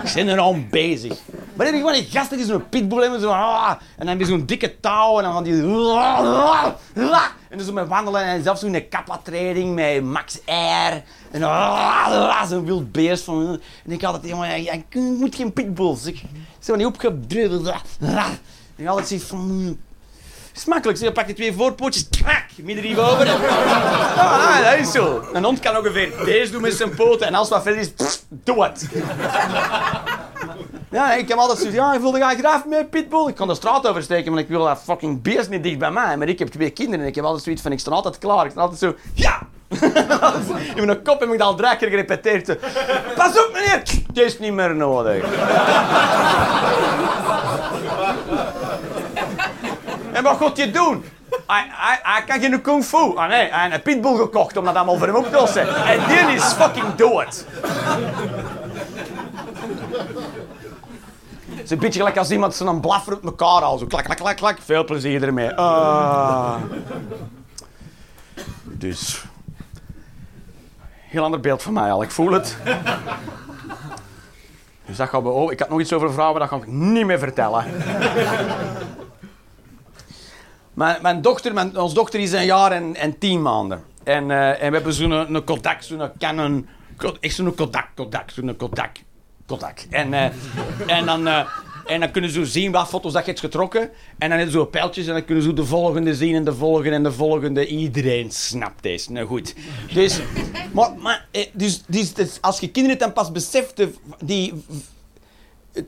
ik 0.04 0.12
ben 0.14 0.28
er 0.28 0.38
al 0.38 0.56
bezig. 0.70 1.18
Maar 1.54 1.66
dan 1.66 1.66
heb 1.66 1.74
je 1.74 1.80
gewoon 1.80 1.92
die 1.92 2.10
gasten 2.10 2.36
die 2.36 2.46
zo'n 2.46 2.68
pitbull 2.68 3.02
hebben, 3.02 3.20
zo, 3.20 3.30
ah, 3.30 3.70
en 3.70 3.76
dan 3.96 4.08
heb 4.08 4.18
je 4.18 4.24
zo'n 4.24 4.46
dikke 4.46 4.80
touw 4.80 5.18
en 5.18 5.24
dan 5.24 5.32
van 5.32 5.44
die... 5.44 5.62
En 7.52 7.60
zo 7.60 7.72
met 7.72 7.88
wandelen 7.88 8.22
en 8.22 8.42
zelfs 8.42 8.60
zo'n 8.60 8.88
kappa-training 8.88 9.74
met 9.74 10.02
Max 10.02 10.38
Air. 10.44 11.02
En 11.30 11.40
zo'n 12.48 12.64
wild 12.64 12.92
beest 12.92 13.24
van... 13.24 13.60
En 13.84 13.92
ik 13.92 14.04
altijd, 14.04 14.28
jongen, 14.28 14.62
je 14.62 14.82
moet 15.18 15.34
geen 15.34 15.52
pitbull, 15.52 15.96
zeg. 15.96 16.14
Zo 16.58 16.74
niet 16.74 16.86
opgedrukt. 16.86 17.98
En 18.00 18.38
ik 18.76 18.86
altijd 18.86 19.08
zoiets 19.08 19.26
van... 19.26 19.78
Smakelijk, 20.52 20.98
zeg, 20.98 21.08
je 21.08 21.14
pakt 21.14 21.26
die 21.26 21.36
twee 21.36 21.52
voorpootjes, 21.52 22.08
krak, 22.08 22.44
midden 22.56 22.84
die 22.84 22.94
boven. 22.94 23.26
Ah, 24.16 24.70
dat 24.70 24.78
is 24.78 24.92
zo. 24.92 25.24
Een 25.32 25.44
hond 25.44 25.60
kan 25.60 25.76
ongeveer 25.76 26.12
deze 26.24 26.52
doen 26.52 26.62
met 26.62 26.74
zijn 26.74 26.94
poten 26.94 27.26
en 27.26 27.34
als 27.34 27.48
wat 27.48 27.62
verder 27.62 27.80
is, 27.80 27.90
pff, 27.90 28.24
doe 28.28 28.64
het. 28.64 28.88
Ja, 30.92 31.12
ik 31.14 31.28
heb 31.28 31.38
altijd 31.38 31.58
zoiets 31.58 31.76
ja, 31.76 31.92
ik 31.92 32.00
wilde 32.00 32.18
graag 32.18 32.38
graaf 32.38 32.66
met 32.66 32.90
pitbull. 32.90 33.28
Ik 33.28 33.34
kan 33.34 33.48
de 33.48 33.54
straat 33.54 33.86
oversteken, 33.86 34.32
maar 34.32 34.40
ik 34.40 34.48
wil 34.48 34.64
dat 34.64 34.82
fucking 34.84 35.22
beest 35.22 35.50
niet 35.50 35.62
dicht 35.62 35.78
bij 35.78 35.90
mij. 35.90 36.16
Maar 36.16 36.28
ik 36.28 36.38
heb 36.38 36.48
twee 36.48 36.70
kinderen 36.70 37.00
en 37.00 37.06
ik 37.06 37.14
heb 37.14 37.24
altijd 37.24 37.42
zoiets 37.44 37.62
van, 37.62 37.72
ik 37.72 37.78
sta 37.78 37.90
altijd 37.90 38.18
klaar. 38.18 38.44
Ik 38.44 38.50
sta 38.50 38.60
altijd 38.60 38.80
zo, 38.80 38.94
ja! 39.14 39.38
in 40.76 40.86
mijn 40.86 41.02
kop 41.02 41.20
heb 41.20 41.32
ik 41.32 41.38
dat 41.38 41.48
al 41.48 41.54
drie 41.54 41.76
gerepeteerd. 41.78 42.58
Pas 43.16 43.28
op 43.28 43.50
meneer, 43.52 43.82
het 44.06 44.18
is 44.18 44.38
niet 44.38 44.52
meer 44.52 44.74
nodig. 44.74 45.24
en 50.12 50.22
wat 50.22 50.36
gaat 50.36 50.56
je 50.56 50.70
doen? 50.70 51.04
Hij, 51.46 52.22
kan 52.26 52.40
geen 52.40 52.60
kung 52.60 52.84
fu. 52.84 53.16
Ah 53.16 53.28
nee, 53.28 53.48
hij 53.50 53.62
heeft 53.62 53.74
een 53.74 53.82
pitbull 53.82 54.16
gekocht 54.16 54.56
om 54.56 54.64
dat 54.64 54.74
allemaal 54.74 54.98
voor 54.98 55.06
hem 55.06 55.16
op. 55.16 55.26
En 55.26 56.00
die 56.08 56.34
is 56.34 56.52
fucking 56.52 56.94
dood. 56.94 57.44
Het 61.62 61.70
is 61.70 61.76
een 61.76 61.82
beetje 61.82 61.98
gelijk 61.98 62.18
als 62.18 62.30
iemand 62.30 62.54
zo'n 62.54 62.80
blaffer 62.80 63.12
op 63.12 63.24
elkaar 63.24 63.60
haalt. 63.62 63.80
Zo 63.80 63.86
klak, 63.86 64.04
klak, 64.04 64.16
klak, 64.16 64.36
klak. 64.36 64.58
Veel 64.60 64.84
plezier 64.84 65.22
ermee. 65.22 65.52
Uh. 65.52 66.54
Dus. 68.64 69.24
Heel 71.08 71.22
ander 71.22 71.40
beeld 71.40 71.62
van 71.62 71.72
mij 71.72 71.92
al. 71.92 72.02
Ik 72.02 72.10
voel 72.10 72.32
het. 72.32 72.56
Dus 74.86 74.96
dat 74.96 75.08
gaan 75.08 75.22
we 75.22 75.28
over. 75.28 75.52
Ik 75.52 75.58
had 75.58 75.68
nog 75.68 75.80
iets 75.80 75.92
over 75.92 76.12
vrouwen, 76.12 76.40
dat 76.40 76.48
ga 76.48 76.56
ik 76.56 76.66
niet 76.66 77.06
meer 77.06 77.18
vertellen. 77.18 77.64
mijn, 80.74 80.98
mijn 81.02 81.22
dochter, 81.22 81.54
mijn, 81.54 81.78
onze 81.78 81.94
dochter 81.94 82.20
is 82.20 82.32
een 82.32 82.44
jaar 82.44 82.72
en, 82.72 82.96
en 82.96 83.18
tien 83.18 83.42
maanden. 83.42 83.84
En, 84.04 84.28
uh, 84.28 84.62
en 84.62 84.68
we 84.68 84.76
hebben 84.76 84.92
zo'n 84.92 85.10
een 85.10 85.44
Kodak, 85.44 85.82
zo'n 85.82 86.10
Canon... 86.18 86.68
Echt 87.20 87.34
zo'n 87.34 87.54
Kodak, 87.54 87.88
Kodak, 87.94 88.30
zo'n 88.30 88.56
Kodak. 88.56 88.90
Kodak. 89.46 89.86
En, 89.90 90.12
uh, 90.12 90.24
en, 90.86 91.06
dan, 91.06 91.26
uh, 91.26 91.46
en 91.86 92.00
dan 92.00 92.10
kunnen 92.10 92.30
ze 92.30 92.46
zien 92.46 92.72
wat 92.72 92.88
foto's 92.88 93.12
dat 93.12 93.24
je 93.24 93.28
hebt 93.28 93.42
getrokken. 93.42 93.80
En 93.82 94.28
dan 94.28 94.30
hebben 94.30 94.50
ze 94.50 94.58
zo 94.58 94.64
pijltjes 94.64 95.06
en 95.06 95.12
dan 95.12 95.24
kunnen 95.24 95.44
ze 95.44 95.52
de 95.52 95.64
volgende 95.64 96.14
zien 96.14 96.34
en 96.34 96.44
de 96.44 96.54
volgende 96.54 96.96
en 96.96 97.02
de 97.02 97.12
volgende. 97.12 97.66
Iedereen 97.66 98.30
snapt 98.30 98.82
deze. 98.82 99.12
Nou 99.12 99.26
goed. 99.26 99.54
Dus, 99.92 100.20
maar, 100.72 100.92
maar, 100.98 101.26
dus, 101.52 101.82
dus, 101.86 102.14
dus 102.14 102.38
als 102.40 102.60
je 102.60 102.70
kinderen 102.70 102.98
dan 102.98 103.12
pas 103.12 103.32
beseft, 103.32 103.86
die... 104.24 104.64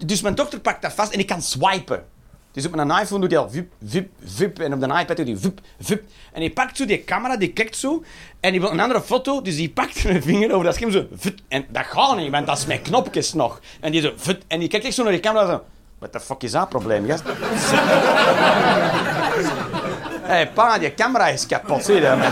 Dus 0.07 0.23
mijn 0.23 0.35
dochter 0.35 0.61
pakt 0.61 0.83
dat 0.83 0.93
vast 0.93 1.13
en 1.13 1.19
ik 1.19 1.27
kan 1.27 1.43
swipen. 1.43 2.05
Dus 2.55 2.67
op 2.67 2.77
een 2.77 2.91
iPhone 2.91 3.21
doet 3.21 3.31
hij 3.31 3.41
al 3.41 3.51
vup, 3.51 3.73
vup, 3.87 4.09
vup. 4.25 4.59
En 4.59 4.73
op 4.73 4.81
de 4.81 4.87
iPad 4.87 5.17
doet 5.17 5.27
hij 5.27 5.37
vup, 5.37 5.61
vup. 5.81 6.03
En 6.33 6.41
hij 6.41 6.51
pakt 6.51 6.77
zo 6.77 6.85
die 6.85 7.05
camera, 7.05 7.37
die 7.37 7.53
kijkt 7.53 7.77
zo. 7.77 8.03
En 8.41 8.51
die 8.51 8.61
wil 8.61 8.71
een 8.71 8.81
andere 8.81 9.03
foto, 9.03 9.43
dus 9.43 9.57
die 9.57 9.71
pakt 9.71 9.97
zijn 9.97 10.23
vinger 10.23 10.53
over 10.53 10.65
dat 10.65 10.75
scherm 10.75 10.91
zo. 10.91 11.07
En 11.49 11.67
dat 11.69 11.85
gaat 11.85 12.17
niet, 12.17 12.31
want 12.31 12.47
dat 12.47 12.59
is 12.59 12.67
met 12.67 12.83
knopjes 12.83 13.33
nog. 13.33 13.61
En 13.81 13.93
die 13.93 14.01
zo, 14.01 14.13
vup. 14.17 14.43
En 14.47 14.59
die 14.59 14.69
kijkt 14.69 14.87
echt 14.87 14.95
zo 14.95 15.03
naar 15.03 15.13
die 15.13 15.21
camera 15.21 15.47
zo. 15.47 15.63
What 15.99 16.13
the 16.13 16.21
fuck 16.21 16.43
is 16.43 16.51
dat 16.51 16.69
probleem, 16.69 17.07
gast? 17.07 17.23
Hé, 20.23 20.47
pa, 20.47 20.79
die 20.79 20.95
camera 20.95 21.29
is 21.29 21.47
kapot, 21.47 21.85
zie 21.85 21.95
je 21.95 22.31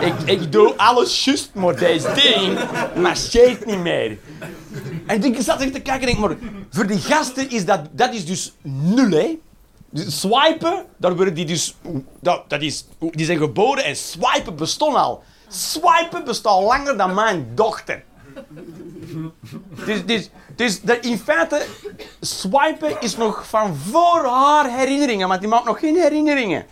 ik, 0.00 0.14
ik 0.24 0.52
doe 0.52 0.74
alles 0.76 1.24
juist, 1.24 1.50
maar 1.54 1.76
deze 1.76 2.12
ding 2.14 2.58
marcheert 2.96 3.66
niet 3.66 3.78
meer. 3.78 4.18
En 5.06 5.24
ik 5.24 5.36
zat 5.40 5.60
echt 5.60 5.72
te 5.72 5.80
kijken 5.80 6.08
en 6.08 6.14
denk, 6.14 6.18
maar 6.18 6.36
voor 6.70 6.86
die 6.86 6.98
gasten 6.98 7.50
is 7.50 7.64
dat, 7.64 7.80
dat 7.92 8.14
is 8.14 8.26
dus 8.26 8.54
nul, 8.62 9.10
hè. 9.10 9.38
Swipen, 9.94 10.84
daar 10.96 11.16
worden 11.16 11.34
die 11.34 11.44
dus... 11.44 11.76
Dat, 12.20 12.42
dat 12.48 12.62
is, 12.62 12.86
die 12.98 13.26
zijn 13.26 13.38
geboren 13.38 13.84
en 13.84 13.96
swipen 13.96 14.56
bestond 14.56 14.96
al. 14.96 15.22
Swipen 15.48 16.24
bestaat 16.24 16.62
langer 16.62 16.96
dan 16.96 17.14
mijn 17.14 17.52
dochter. 17.54 18.04
Dus, 19.86 20.04
dus, 20.06 20.30
dus 20.56 20.80
de, 20.80 21.00
in 21.00 21.18
feite, 21.18 21.66
swipen 22.20 23.00
is 23.00 23.16
nog 23.16 23.48
van 23.48 23.76
voor 23.76 24.24
haar 24.24 24.78
herinneringen, 24.78 25.28
want 25.28 25.40
die 25.40 25.48
maakt 25.48 25.64
nog 25.64 25.78
geen 25.78 25.96
herinneringen. 25.96 26.66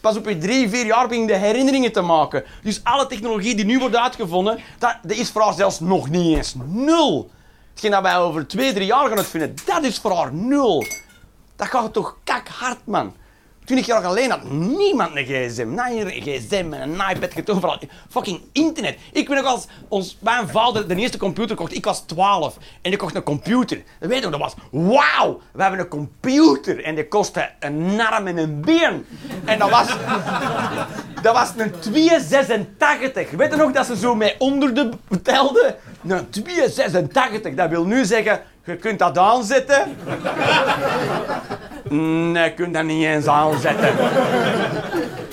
Pas 0.00 0.16
op 0.16 0.28
je 0.28 0.38
drie, 0.38 0.68
vier 0.68 0.86
jaar 0.86 1.08
begin 1.08 1.26
de 1.26 1.36
herinneringen 1.36 1.92
te 1.92 2.00
maken. 2.00 2.44
Dus 2.62 2.80
alle 2.84 3.06
technologie 3.06 3.54
die 3.54 3.64
nu 3.64 3.78
wordt 3.78 3.96
uitgevonden, 3.96 4.58
dat, 4.78 4.96
dat 5.02 5.16
is 5.16 5.30
voor 5.30 5.42
haar 5.42 5.54
zelfs 5.54 5.80
nog 5.80 6.10
niet 6.10 6.36
eens 6.36 6.54
nul. 6.64 7.30
Hetgeen 7.70 7.90
dat 7.90 8.02
wij 8.02 8.18
over 8.18 8.46
twee, 8.46 8.72
drie 8.72 8.86
jaar 8.86 9.08
gaan 9.08 9.16
uitvinden, 9.16 9.54
dat 9.64 9.82
is 9.82 9.98
voor 9.98 10.16
haar 10.16 10.32
nul. 10.32 10.84
Dat 11.60 11.68
gaat 11.68 11.92
toch 11.92 12.16
kak 12.24 12.48
hard, 12.48 12.78
man. 12.84 13.14
20 13.64 13.86
jaar 13.86 14.02
geleden 14.02 14.30
had 14.30 14.50
niemand 14.50 15.16
een 15.16 15.24
gsm. 15.24 15.74
Nee, 15.74 16.16
een 16.16 16.22
gsm 16.22 16.72
en 16.72 17.00
een 17.00 17.16
iPad, 17.16 17.34
je 17.34 17.52
overal. 17.52 17.78
Fucking 18.08 18.40
internet. 18.52 18.98
Ik 19.12 19.28
weet 19.28 19.42
nog 19.42 19.46
als 19.46 19.66
ons, 19.88 20.18
mijn 20.20 20.48
vader 20.48 20.88
de 20.88 20.94
eerste 20.94 21.18
computer 21.18 21.56
kocht, 21.56 21.74
ik 21.74 21.84
was 21.84 22.00
12 22.00 22.56
en 22.82 22.92
ik 22.92 22.98
kocht 22.98 23.14
een 23.14 23.22
computer. 23.22 23.82
Dat 23.98 24.08
weet 24.08 24.18
je 24.18 24.28
nog, 24.28 24.38
dat 24.38 24.40
was 24.40 24.54
wauw, 24.70 25.40
we 25.52 25.62
hebben 25.62 25.80
een 25.80 25.88
computer 25.88 26.84
en 26.84 26.94
die 26.94 27.08
kostte 27.08 27.50
een 27.58 28.00
arm 28.00 28.26
en 28.26 28.36
een 28.36 28.60
been. 28.60 29.06
En 29.44 29.58
dat 29.58 29.70
was, 29.70 29.86
dat 31.22 31.34
was 31.34 31.52
een 31.56 31.72
286. 31.80 33.30
Weet 33.30 33.50
je 33.50 33.56
nog 33.56 33.72
dat 33.72 33.86
ze 33.86 33.96
zo 33.96 34.14
mee 34.14 34.34
onder 34.38 34.74
de 34.74 34.90
telden? 35.22 35.74
Een 36.08 36.30
286, 36.30 37.54
dat 37.54 37.70
wil 37.70 37.84
nu 37.84 38.04
zeggen, 38.04 38.42
je 38.70 38.76
kunt 38.76 38.98
dat 38.98 39.18
aanzetten. 39.18 39.96
Nee, 42.32 42.44
je 42.44 42.54
kunt 42.54 42.74
dat 42.74 42.84
niet 42.84 43.04
eens 43.04 43.26
aanzetten. 43.26 43.94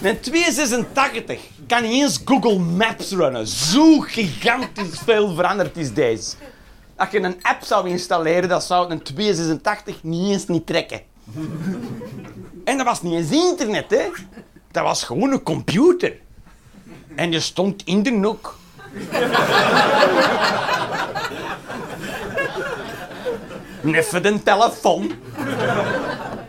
Een 0.02 0.20
286 0.20 1.42
kan 1.68 1.82
niet 1.82 2.02
eens 2.02 2.22
Google 2.26 2.60
Maps 2.60 3.12
runnen. 3.12 3.48
Zo 3.48 4.00
gigantisch 4.00 5.00
veel 5.06 5.36
veranderd 5.36 5.78
is 5.78 5.94
deze. 5.94 6.36
Als 6.96 7.10
je 7.10 7.20
een 7.20 7.40
app 7.42 7.64
zou 7.64 7.90
installeren, 7.90 8.50
dat 8.50 8.64
zou 8.64 8.92
een 8.92 9.02
286 9.02 10.04
niet 10.04 10.32
eens 10.32 10.48
niet 10.48 10.66
trekken. 10.66 11.02
En 12.64 12.78
dat 12.78 12.86
was 12.86 13.02
niet 13.02 13.14
eens 13.14 13.32
internet, 13.32 13.90
hè. 13.90 14.04
Dat 14.72 14.84
was 14.84 15.04
gewoon 15.04 15.32
een 15.32 15.44
computer. 15.44 16.14
En 17.16 17.32
je 17.32 17.40
stond 17.40 17.82
in 17.86 18.04
de 18.04 18.12
noek. 18.12 18.56
Neffen 23.88 24.24
de 24.24 24.44
telefoon. 24.44 25.12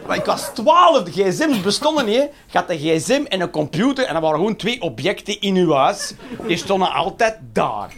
Maar 0.06 0.16
ik 0.16 0.24
was 0.24 0.50
12, 0.54 1.02
de 1.02 1.10
gsm's 1.10 1.60
bestonden 1.60 2.04
niet. 2.04 2.28
Je 2.46 2.58
had 2.58 2.70
een 2.70 2.78
gsm 2.78 3.24
en 3.28 3.40
een 3.40 3.50
computer 3.50 4.04
en 4.04 4.12
dat 4.12 4.22
waren 4.22 4.38
gewoon 4.38 4.56
twee 4.56 4.80
objecten 4.80 5.40
in 5.40 5.56
uw 5.56 5.72
huis. 5.72 6.14
Die 6.46 6.56
stonden 6.56 6.92
altijd 6.92 7.38
daar, 7.52 7.92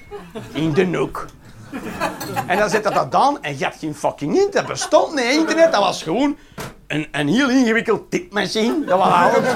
in 0.53 0.72
de 0.72 0.87
noek. 0.87 1.26
En 2.46 2.59
dan 2.59 2.70
zette 2.70 2.90
dat 2.90 3.14
aan 3.14 3.42
en 3.42 3.59
je 3.59 3.64
had 3.64 3.76
geen 3.78 3.94
fucking 3.94 4.33
internet. 4.33 4.52
Dat 4.52 4.66
bestond 4.66 5.14
niet, 5.14 5.24
internet. 5.24 5.72
Dat 5.72 5.83
was 5.83 6.02
gewoon 6.02 6.37
een, 6.87 7.09
een 7.12 7.28
heel 7.28 7.50
ingewikkeld 7.50 8.11
tipmachine. 8.11 8.85
Dat 8.85 8.98
was 8.98 9.12
alles. 9.12 9.48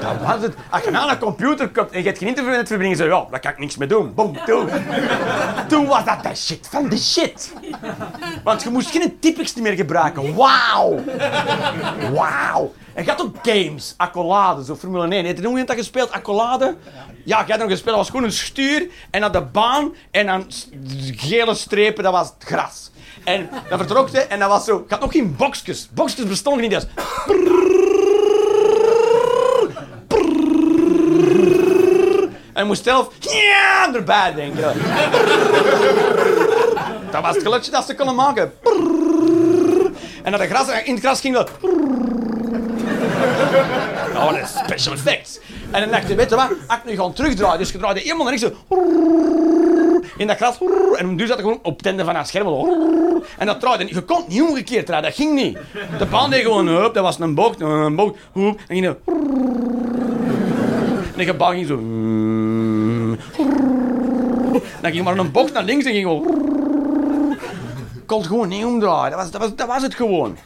Dat 0.00 0.20
was 0.26 0.42
het. 0.42 0.54
Als 0.70 0.82
je 0.84 0.90
naar 0.90 1.08
een 1.08 1.18
computer 1.18 1.68
komt 1.68 1.90
en 1.90 1.98
je 1.98 2.06
hebt 2.06 2.18
geen 2.18 2.28
internetverbinding, 2.28 2.98
je, 2.98 3.04
ja, 3.04 3.26
daar 3.30 3.40
kan 3.40 3.50
ik 3.50 3.58
niks 3.58 3.76
mee 3.76 3.88
doen. 3.88 4.14
Boom, 4.14 4.36
toen. 4.46 4.68
Toen 5.68 5.86
was 5.86 6.04
dat 6.04 6.22
de 6.22 6.34
shit 6.34 6.68
van 6.70 6.88
de 6.88 6.98
shit. 6.98 7.52
Want 8.44 8.62
je 8.62 8.70
moest 8.70 8.90
geen 8.90 9.18
typics 9.20 9.54
meer 9.54 9.72
gebruiken. 9.72 10.34
Wauw. 10.34 11.04
Wauw. 12.12 12.72
En 12.94 13.08
had 13.08 13.22
ook 13.22 13.36
games. 13.42 13.94
Accolade, 13.96 14.64
zo 14.64 14.74
Formule 14.74 15.14
1. 15.14 15.24
Heb 15.24 15.36
je 15.36 15.42
nog 15.42 15.50
iemand 15.50 15.68
dat 15.68 15.76
gespeeld? 15.76 16.12
Accolade? 16.12 16.76
Ja, 17.24 17.44
je 17.46 17.50
had 17.52 17.60
nog 17.60 17.70
gespeeld. 17.70 17.96
Dat 17.96 17.96
was 17.96 18.10
gewoon 18.10 18.24
een 18.24 18.32
stuur 18.32 18.88
en 19.10 19.20
dan 19.20 19.32
de 19.32 19.42
baan 19.42 19.94
en 20.10 20.26
dan 20.26 20.46
gele 21.16 21.54
strepen, 21.54 22.04
dat 22.04 22.12
was 22.12 22.32
het 22.38 22.48
gras. 22.48 22.90
En 23.24 23.50
dat 23.68 23.78
vertrokte 23.78 24.20
en 24.20 24.38
dat 24.38 24.48
was 24.48 24.64
zo... 24.64 24.76
Ik 24.76 24.90
had 24.90 25.00
nog 25.00 25.12
geen 25.12 25.36
boxjes. 25.36 25.88
Boxjes 25.94 26.26
bestonden 26.26 26.62
niet. 26.62 26.72
Was... 26.72 26.86
En 32.52 32.66
moest 32.66 32.84
zelf 32.84 33.08
ja, 33.20 33.94
erbij 33.94 34.34
denken. 34.34 34.62
Dat 37.10 37.22
was 37.22 37.34
het 37.34 37.42
geluidje 37.42 37.70
dat 37.70 37.86
ze 37.86 37.94
konden 37.94 38.14
maken. 38.14 38.52
En 40.22 40.32
dat 40.32 40.40
de 40.40 40.46
gras, 40.46 40.68
in 40.84 40.94
het 40.94 41.02
gras 41.02 41.20
ging 41.20 41.34
dat... 41.34 41.50
Oh, 44.14 44.32
dat 44.32 44.40
is 44.42 44.50
special 44.64 44.94
effects. 44.94 45.40
En 45.70 45.80
dan 45.80 45.90
dacht 45.90 46.08
je, 46.08 46.14
weet 46.14 46.30
je 46.30 46.36
wat, 46.36 46.48
als 46.66 46.78
ik 46.78 46.84
nu 46.84 46.96
ga 46.96 47.10
terugdraaien, 47.10 47.58
dus 47.58 47.70
je 47.70 47.78
draaide 47.78 48.00
helemaal 48.00 48.26
naar 48.26 48.34
rechts, 48.34 48.56
zo... 48.68 48.76
In 50.16 50.26
dat 50.26 50.36
gras, 50.36 50.58
en 50.96 51.14
nu 51.14 51.26
zat 51.26 51.38
ik 51.38 51.44
gewoon 51.44 51.58
op 51.62 51.84
het 51.84 52.00
van 52.04 52.14
haar 52.14 52.26
scherm. 52.26 52.46
En 53.38 53.46
dat 53.46 53.60
draaide, 53.60 53.86
je 53.88 54.00
kon 54.00 54.24
niet 54.28 54.42
omgekeerd 54.42 54.86
draaien, 54.86 55.04
dat 55.04 55.14
ging 55.14 55.34
niet. 55.34 55.58
De 55.98 56.06
baan 56.06 56.30
deed 56.30 56.42
gewoon, 56.42 56.66
hup, 56.66 56.94
dat 56.94 57.02
was 57.02 57.18
een 57.18 57.34
bocht, 57.34 57.60
een 57.60 57.96
bocht, 57.96 58.16
hoep, 58.32 58.60
en 58.68 58.76
ging 58.76 58.84
dat... 58.86 58.96
En 61.16 61.26
de 61.26 61.34
ging 61.38 61.66
zo... 61.66 61.76
Dan 64.80 64.92
ging 64.92 65.04
maar 65.04 65.18
een 65.18 65.30
bocht 65.30 65.52
naar 65.52 65.62
links 65.62 65.84
en 65.84 65.92
ging 65.92 66.04
gewoon... 66.04 66.40
kon 68.06 68.18
het 68.18 68.26
gewoon 68.26 68.48
niet 68.48 68.64
omdraaien. 68.64 69.10
Dat 69.10 69.20
was, 69.20 69.30
dat 69.30 69.40
was, 69.40 69.54
dat 69.54 69.66
was 69.66 69.82
het 69.82 69.94
gewoon. 69.94 70.36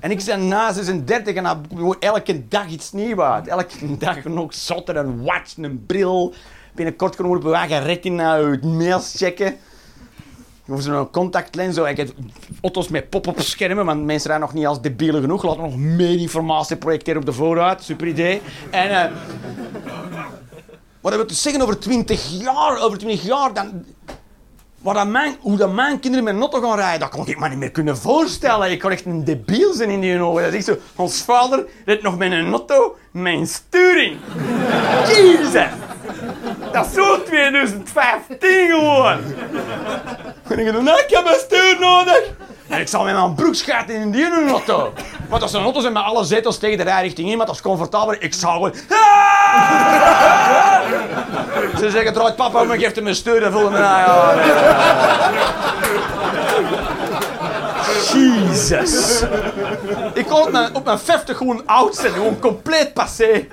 En 0.00 0.10
ik 0.10 0.24
ben 0.24 0.48
na 0.48 0.72
36 0.72 1.34
en 1.34 1.46
gewoon 1.68 1.96
elke 2.00 2.48
dag 2.48 2.68
iets 2.68 2.92
nieuws. 2.92 3.46
Elke 3.46 3.96
dag 3.98 4.24
nog 4.24 4.54
zotter, 4.54 4.96
een 4.96 5.22
watch, 5.22 5.56
een 5.56 5.84
bril. 5.86 6.34
Binnenkort 6.74 7.14
kunnen 7.16 7.32
we 7.32 7.38
op 7.38 7.44
een 7.44 7.54
eigen 7.54 7.82
retina 7.82 8.32
uit 8.32 8.64
mails 8.64 9.14
checken. 9.16 9.56
Of 10.68 10.82
zo'n 10.82 11.10
contactlens. 11.10 11.74
Zo. 11.74 11.84
Ik 11.84 11.96
heb 11.96 12.10
auto's 12.62 12.88
met 12.88 13.10
pop-up 13.10 13.40
schermen, 13.40 13.84
want 13.84 14.04
mensen 14.04 14.28
zijn 14.28 14.40
nog 14.40 14.54
niet 14.54 14.66
als 14.66 14.80
debielen 14.80 15.20
genoeg. 15.20 15.42
Laten 15.42 15.62
we 15.62 15.68
nog 15.68 15.76
meer 15.76 16.18
informatie 16.20 16.76
projecteren 16.76 17.20
op 17.20 17.26
de 17.26 17.32
vooruit. 17.32 17.82
Super 17.82 18.06
idee. 18.06 18.42
En... 18.70 18.90
eh 18.90 19.12
wat 21.00 21.14
wil 21.14 21.26
dus 21.26 21.42
zeggen 21.42 21.62
over 21.62 21.78
20 21.78 22.28
jaar? 22.30 22.78
Over 22.78 22.98
20 22.98 23.22
jaar 23.22 23.54
dan... 23.54 23.84
Wat 24.82 24.94
dat 24.94 25.06
mijn, 25.06 25.36
hoe 25.40 25.56
dat 25.56 25.72
mijn 25.72 26.00
kinderen 26.00 26.24
met 26.24 26.38
auto 26.38 26.68
gaan 26.68 26.76
rijden, 26.76 27.00
dat 27.00 27.08
kon 27.08 27.26
ik 27.26 27.38
me 27.38 27.48
niet 27.48 27.58
meer 27.58 27.70
kunnen 27.70 27.96
voorstellen. 27.96 28.70
Ik 28.70 28.78
kon 28.78 28.90
echt 28.90 29.04
een 29.04 29.24
debiel 29.24 29.72
zijn 29.72 29.90
in 29.90 30.00
die 30.00 30.20
ogen. 30.20 30.42
Dat 30.42 30.52
echt 30.52 30.64
zo, 30.64 30.76
ons 30.96 31.22
vader 31.22 31.66
reed 31.84 32.02
nog 32.02 32.18
met 32.18 32.32
een 32.32 32.50
auto, 32.50 32.96
mijn 33.10 33.46
sturing. 33.46 34.16
Jezus! 35.06 35.68
Dat 36.72 36.86
is 36.86 36.92
zo 36.92 37.22
2015 37.22 38.38
gewoon. 38.70 39.18
En 40.48 40.58
ik 40.58 40.84
dacht, 40.84 41.00
ik 41.00 41.10
heb 41.10 41.26
een 41.26 41.40
stuur 41.40 41.76
nodig. 41.80 42.32
En 42.70 42.80
ik 42.80 42.88
zal 42.88 43.04
met 43.04 43.14
mijn 43.14 43.34
broek 43.34 43.54
schaten 43.54 43.94
in 43.94 44.10
die 44.10 44.48
auto. 44.48 44.92
Want 45.28 45.42
als 45.42 45.52
een 45.52 45.62
auto 45.62 45.80
zijn 45.80 45.92
met 45.92 46.02
alle 46.02 46.24
zetels 46.24 46.58
tegen 46.58 46.78
de 46.78 46.84
rijrichting 46.84 47.30
in, 47.30 47.36
maar 47.36 47.46
dat 47.46 47.54
is 47.54 47.60
comfortabel. 47.60 48.14
Ik 48.18 48.34
zou 48.34 48.52
gewoon... 48.52 48.74
Ze 51.78 51.90
zeggen, 51.90 52.12
draait 52.12 52.36
papa 52.36 52.62
en 52.62 52.78
geeft 52.78 52.96
hem 52.96 53.06
een 53.06 53.14
stuur 53.14 53.42
en 53.42 53.52
voelde 53.52 53.70
me... 53.70 53.78
Nou, 53.78 54.46
ja. 54.46 55.30
Jezus. 58.12 59.22
Ik 60.14 60.26
kon 60.26 60.42
op 60.42 60.50
mijn, 60.50 60.74
op 60.74 60.84
mijn 60.84 60.98
50 60.98 61.36
gewoon 61.36 61.66
oud 61.66 61.94
zijn, 61.96 62.12
gewoon 62.12 62.38
compleet 62.38 62.94
passé. 62.94 63.46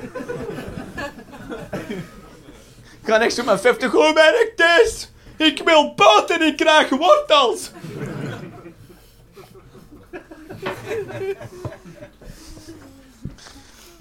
Ik 3.01 3.13
ga 3.13 3.19
echt 3.19 3.39
op 3.39 3.45
mijn 3.45 3.59
50, 3.59 3.91
hoe 3.91 4.13
werkt 4.13 4.57
dit? 4.57 5.11
Ik 5.37 5.61
wil 5.65 5.93
boot 5.95 6.29
en 6.29 6.41
ik 6.41 6.57
krijg 6.57 6.89
wortels. 6.89 7.71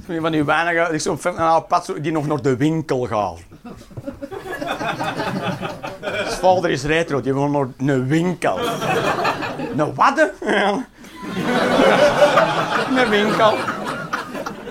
Een 0.08 0.20
van 0.20 0.32
die 0.32 0.44
weinige, 0.44 0.94
ik 0.94 1.00
zo'n 1.00 1.18
een 1.22 1.66
pad 1.66 1.92
die 2.00 2.12
nog 2.12 2.26
naar 2.26 2.42
de 2.42 2.56
winkel 2.56 3.06
gaat. 3.06 3.38
Zijn 6.00 6.28
vader 6.40 6.70
is 6.70 6.84
retro, 6.84 7.20
die 7.20 7.34
gaat 7.34 7.50
naar 7.50 7.66
een 7.76 8.06
winkel. 8.06 8.58
Een 9.76 9.94
wadde? 9.94 10.32
Ja. 10.44 10.86
Een 12.96 13.08
winkel. 13.08 13.54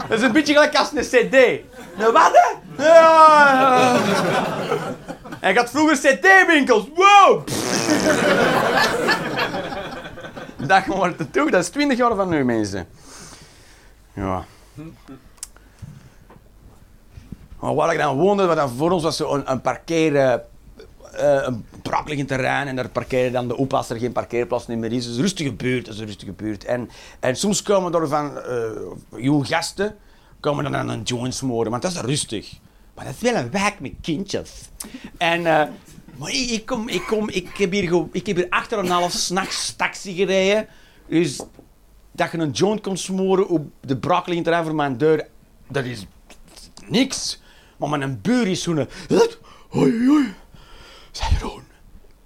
Dat 0.07 0.17
is 0.17 0.21
een 0.21 0.31
beetje 0.31 0.53
gelijk 0.53 0.75
als 0.75 0.91
een 0.91 1.01
cd. 1.01 1.35
Een 1.97 2.11
wadde? 2.13 2.45
Ja. 2.77 2.83
ja. 3.53 3.97
Hij 5.39 5.53
had 5.53 5.69
vroeger 5.69 5.97
cd-winkels. 5.97 6.87
Wow! 6.95 7.43
Dat 10.73 10.85
wordt 10.85 11.19
het 11.19 11.33
toe. 11.33 11.51
Dat 11.51 11.63
is 11.63 11.69
20 11.69 11.97
jaar 11.97 12.15
van 12.15 12.29
nu, 12.29 12.43
mensen. 12.43 12.87
Ja. 14.13 14.45
Maar 17.59 17.75
waar 17.75 17.93
ik 17.93 17.99
dan 17.99 18.17
woonde, 18.17 18.45
wat 18.45 18.55
dan 18.55 18.69
voor 18.69 18.91
ons 18.91 19.03
was 19.03 19.19
een, 19.19 19.51
een 19.51 19.61
parkeer... 19.61 20.15
eh, 20.15 20.33
eh, 20.33 21.43
een 21.45 21.65
brakelig 21.81 22.25
terrein 22.25 22.67
en 22.67 22.75
daar 22.75 22.89
parkeren 22.89 23.31
dan 23.31 23.47
de 23.47 23.57
opa 23.57 23.77
als 23.77 23.89
er 23.89 23.99
geen 23.99 24.11
parkeerplaats 24.11 24.65
meer 24.65 24.91
is. 24.91 25.03
Het 25.03 25.11
is 25.11 25.15
een 25.15 25.21
rustige 25.21 25.53
buurt, 25.53 25.87
is 25.87 25.99
een 25.99 26.05
rustige 26.05 26.31
buurt. 26.31 26.65
En, 26.65 26.89
en 27.19 27.35
soms 27.35 27.61
komen 27.61 27.93
er 27.93 28.07
van 28.07 28.39
eh 28.41 28.69
jonge 29.15 29.45
gasten 29.45 29.95
komen 30.39 30.63
dan 30.63 30.75
aan 30.75 30.89
een 30.89 31.01
joint 31.01 31.35
smoren, 31.35 31.71
want 31.71 31.81
dat 31.81 31.91
is 31.91 31.99
rustig. 31.99 32.53
Maar 32.93 33.05
dat 33.05 33.13
is 33.13 33.31
wel 33.31 33.41
een 33.41 33.51
wijk 33.51 33.79
met 33.79 33.91
kindjes. 34.01 34.51
En, 35.17 35.45
maar 36.17 36.31
ik, 36.31 36.65
kom, 36.65 36.89
ik, 36.89 37.05
kom, 37.07 37.29
ik, 37.29 37.57
heb 37.57 37.71
hier, 37.71 38.05
ik 38.11 38.27
heb 38.27 38.35
hier 38.35 38.49
achter 38.49 38.77
een 38.77 38.89
half 38.89 39.11
s'nachts 39.11 39.75
taxi 39.75 40.15
gereden. 40.15 40.67
Dus 41.07 41.41
dat 42.11 42.31
je 42.31 42.37
een 42.37 42.51
joint 42.51 42.81
kon 42.81 42.97
smoren 42.97 43.47
op 43.47 43.67
de 43.81 43.97
brakelig 43.97 44.43
terrein 44.43 44.63
voor 44.63 44.75
mijn 44.75 44.97
deur, 44.97 45.27
dat 45.67 45.85
is 45.85 46.05
niks. 46.87 47.41
Maar 47.77 47.89
mijn 47.89 48.21
buur 48.21 48.47
is 48.47 48.63
zo'n... 48.63 48.87
Hoi, 49.69 50.07
hoi. 50.07 50.33
Zeg 51.11 51.29
Jeroen, 51.29 51.63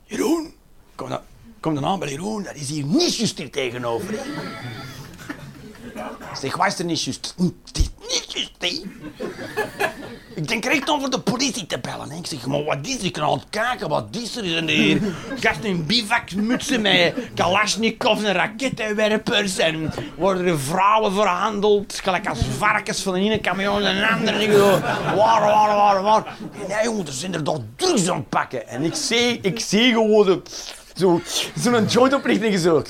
Jeroen, 0.03 0.53
kom 0.95 1.09
dan, 1.09 1.19
kom 1.59 1.75
dan 1.75 1.85
aan 1.85 1.99
bij 1.99 2.09
Jeroen, 2.09 2.43
dat 2.43 2.55
is 2.55 2.69
hier 2.69 2.83
niet 2.83 3.15
juist 3.15 3.37
hier 3.37 3.51
tegenover. 3.51 4.13
Zeg, 6.39 6.55
wat 6.57 6.67
is 6.67 6.79
er 6.79 6.85
niet 6.85 7.03
juist? 7.03 7.35
Het 7.65 7.77
is 7.77 7.89
niet 7.99 8.33
juist, 8.33 8.51
hè. 8.57 8.81
Ik 10.35 10.47
denk 10.47 10.65
recht 10.65 10.89
om 10.89 10.99
voor 10.99 11.09
de 11.09 11.19
politie 11.19 11.65
te 11.65 11.79
bellen. 11.79 12.11
Ik 12.11 12.27
zeg, 12.27 12.45
maar 12.45 12.63
wat 12.63 12.77
is 12.81 12.97
er? 12.97 13.05
Ik 13.05 13.13
kan 13.13 13.23
aan 13.23 13.31
het 13.31 13.45
kijken, 13.49 13.89
wat 13.89 14.07
is 14.11 14.35
er? 14.35 14.57
En 14.57 14.67
hier 14.67 15.01
gasten 15.39 15.69
in 15.69 15.85
bivakmutsen 15.85 16.81
met 16.81 17.13
kalasjnikovs 17.35 18.23
en 18.23 18.33
rakettenwerpers. 18.33 19.57
En 19.57 19.93
worden 20.17 20.45
er 20.45 20.59
vrouwen 20.59 21.13
verhandeld, 21.13 21.99
gelijk 22.03 22.27
als 22.27 22.39
varkens 22.57 23.01
van 23.01 23.13
de 23.13 23.19
ene 23.19 23.41
camion 23.41 23.83
en 23.83 23.95
de 23.95 24.07
andere. 24.07 24.37
En 24.45 24.59
waar, 25.15 25.41
waar, 25.41 25.75
waar, 25.75 26.01
waar. 26.01 26.35
Nee, 26.67 26.83
jongen, 26.83 27.05
er 27.05 27.13
zijn 27.13 27.33
er 27.33 27.43
toch 27.43 27.59
drugs 27.75 28.09
aan 28.09 28.17
het 28.17 28.29
pakken. 28.29 28.67
En 28.67 28.83
ik 28.83 28.95
zie, 28.95 29.39
ik 29.41 29.59
zie 29.59 29.93
gewoon 29.93 30.25
zo, 30.25 30.41
zo, 30.95 31.21
zo'n 31.55 31.85
joint 31.85 32.13
oprichten 32.13 32.51
en 32.51 32.59
zo. 32.59 32.83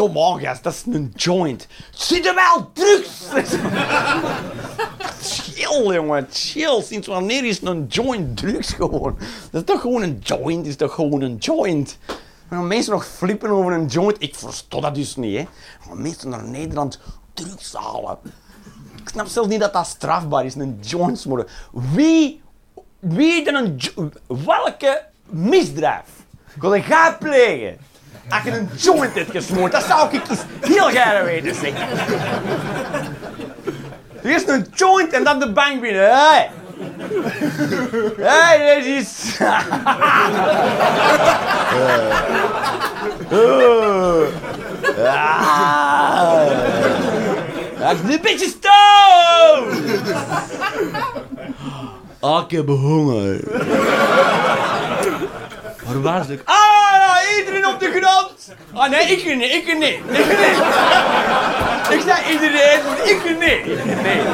Ik 0.00 0.06
kom 0.06 0.16
on 0.16 0.40
gast, 0.40 0.62
dat 0.62 0.72
is 0.72 0.82
een 0.94 1.12
joint. 1.16 1.66
Zit 1.90 2.26
er 2.26 2.34
wel 2.34 2.70
drugs? 2.72 3.20
chill 5.22 5.92
jongen, 5.94 6.26
chill. 6.30 6.82
Sinds 6.82 7.06
wanneer 7.06 7.44
is 7.44 7.62
een 7.62 7.86
joint 7.86 8.36
drugs 8.36 8.72
gewoon? 8.72 9.18
Dat 9.50 9.60
is 9.60 9.74
toch 9.74 9.80
gewoon 9.80 10.02
een 10.02 10.18
joint, 10.22 10.66
is 10.66 10.76
toch 10.76 10.94
gewoon 10.94 11.20
een 11.20 11.36
joint? 11.36 11.98
En 12.48 12.56
dan 12.56 12.66
mensen 12.66 12.92
nog 12.92 13.06
flippen 13.06 13.50
over 13.50 13.72
een 13.72 13.86
joint, 13.86 14.16
ik 14.18 14.34
versta 14.34 14.80
dat 14.80 14.94
dus 14.94 15.16
niet 15.16 15.36
hè. 15.36 15.46
Maar 15.86 15.96
mensen 15.96 16.28
naar 16.28 16.44
Nederland 16.44 17.00
drugs 17.34 17.72
halen. 17.72 18.18
Ik 19.02 19.08
snap 19.08 19.26
zelfs 19.26 19.48
niet 19.48 19.60
dat 19.60 19.72
dat 19.72 19.86
strafbaar 19.86 20.44
is, 20.44 20.54
een 20.54 20.78
joint 20.80 21.18
smoren. 21.18 21.46
Wie, 21.92 22.42
wie 22.98 23.44
dan 23.44 23.54
een 23.54 24.12
welke 24.44 25.06
misdrijf 25.24 26.06
wil 26.60 26.76
jij 26.76 27.16
plegen? 27.18 27.89
Als 28.28 28.42
je 28.44 28.50
een 28.50 28.68
joint 28.76 29.14
hebt 29.14 29.30
gesmoord, 29.30 29.72
dat 29.72 29.84
zou 29.84 30.14
ik 30.14 30.28
eens 30.28 30.40
heel 30.60 30.88
graag 30.88 31.22
weten 31.24 31.54
zeggen. 31.54 31.88
Er 34.22 34.30
is 34.30 34.46
een 34.46 34.66
joint 34.74 35.12
en 35.12 35.24
dan 35.24 35.38
de 35.38 35.52
bank 35.52 35.80
binnen. 35.80 36.10
Hey! 36.10 36.50
Hey, 38.18 38.74
dit 38.74 38.84
is... 38.84 39.38
Ah. 45.04 46.46
Dat 47.78 47.92
is 47.92 48.14
een 48.14 48.20
beetje 48.22 48.54
stoom! 48.58 49.68
Ah, 52.20 52.44
ik 52.44 52.50
heb 52.50 52.66
honger. 52.66 53.40
Waar 55.84 56.00
was 56.02 56.28
ik? 56.28 56.42
Iedereen 57.50 57.74
op 57.74 57.80
de 57.80 57.90
grond! 57.90 58.54
Ah 58.72 58.90
nee, 58.90 59.00
ik 59.00 59.36
niet, 59.36 59.52
ik 59.52 59.78
niet, 59.78 59.82
ik 59.82 60.38
niet. 60.38 60.58
Ik 61.90 62.00
zei 62.00 62.32
iedereen, 62.32 62.84
maar 62.84 63.08
ik 63.08 63.22
niet. 63.38 63.66
Ik 63.78 63.94
niet. 64.02 64.28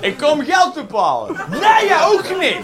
Ik 0.00 0.16
kom 0.16 0.44
geld 0.44 0.76
ophalen. 0.76 1.36
Nee, 1.50 1.86
jij 1.88 2.04
ook 2.04 2.38
niet. 2.40 2.58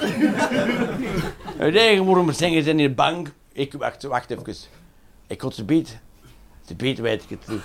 Nee, 1.72 2.02
me 2.02 2.32
zeggen, 2.32 2.62
ze 2.62 2.70
in 2.70 2.76
de 2.76 2.90
bank. 2.90 3.28
Ik, 3.52 3.72
wacht, 3.72 4.02
wacht 4.02 4.30
even. 4.30 4.54
Ik 5.26 5.40
had 5.40 5.54
ze 5.54 5.64
beet. 5.64 5.98
Ze 6.66 6.74
beet 6.74 6.98
weet 6.98 7.22
ik 7.22 7.28
het 7.28 7.44
terug. 7.44 7.62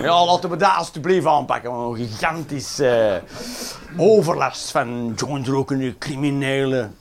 Ja, 0.00 0.24
laten 0.24 0.50
we 0.50 0.56
dat 0.56 0.74
alsjeblieft 0.76 1.26
aanpakken. 1.26 1.72
Een 1.72 1.96
gigantisch 1.96 2.78
eh, 2.78 3.14
overlast 3.96 4.70
van 4.70 5.12
jointrokende 5.16 5.98
criminelen. 5.98 6.96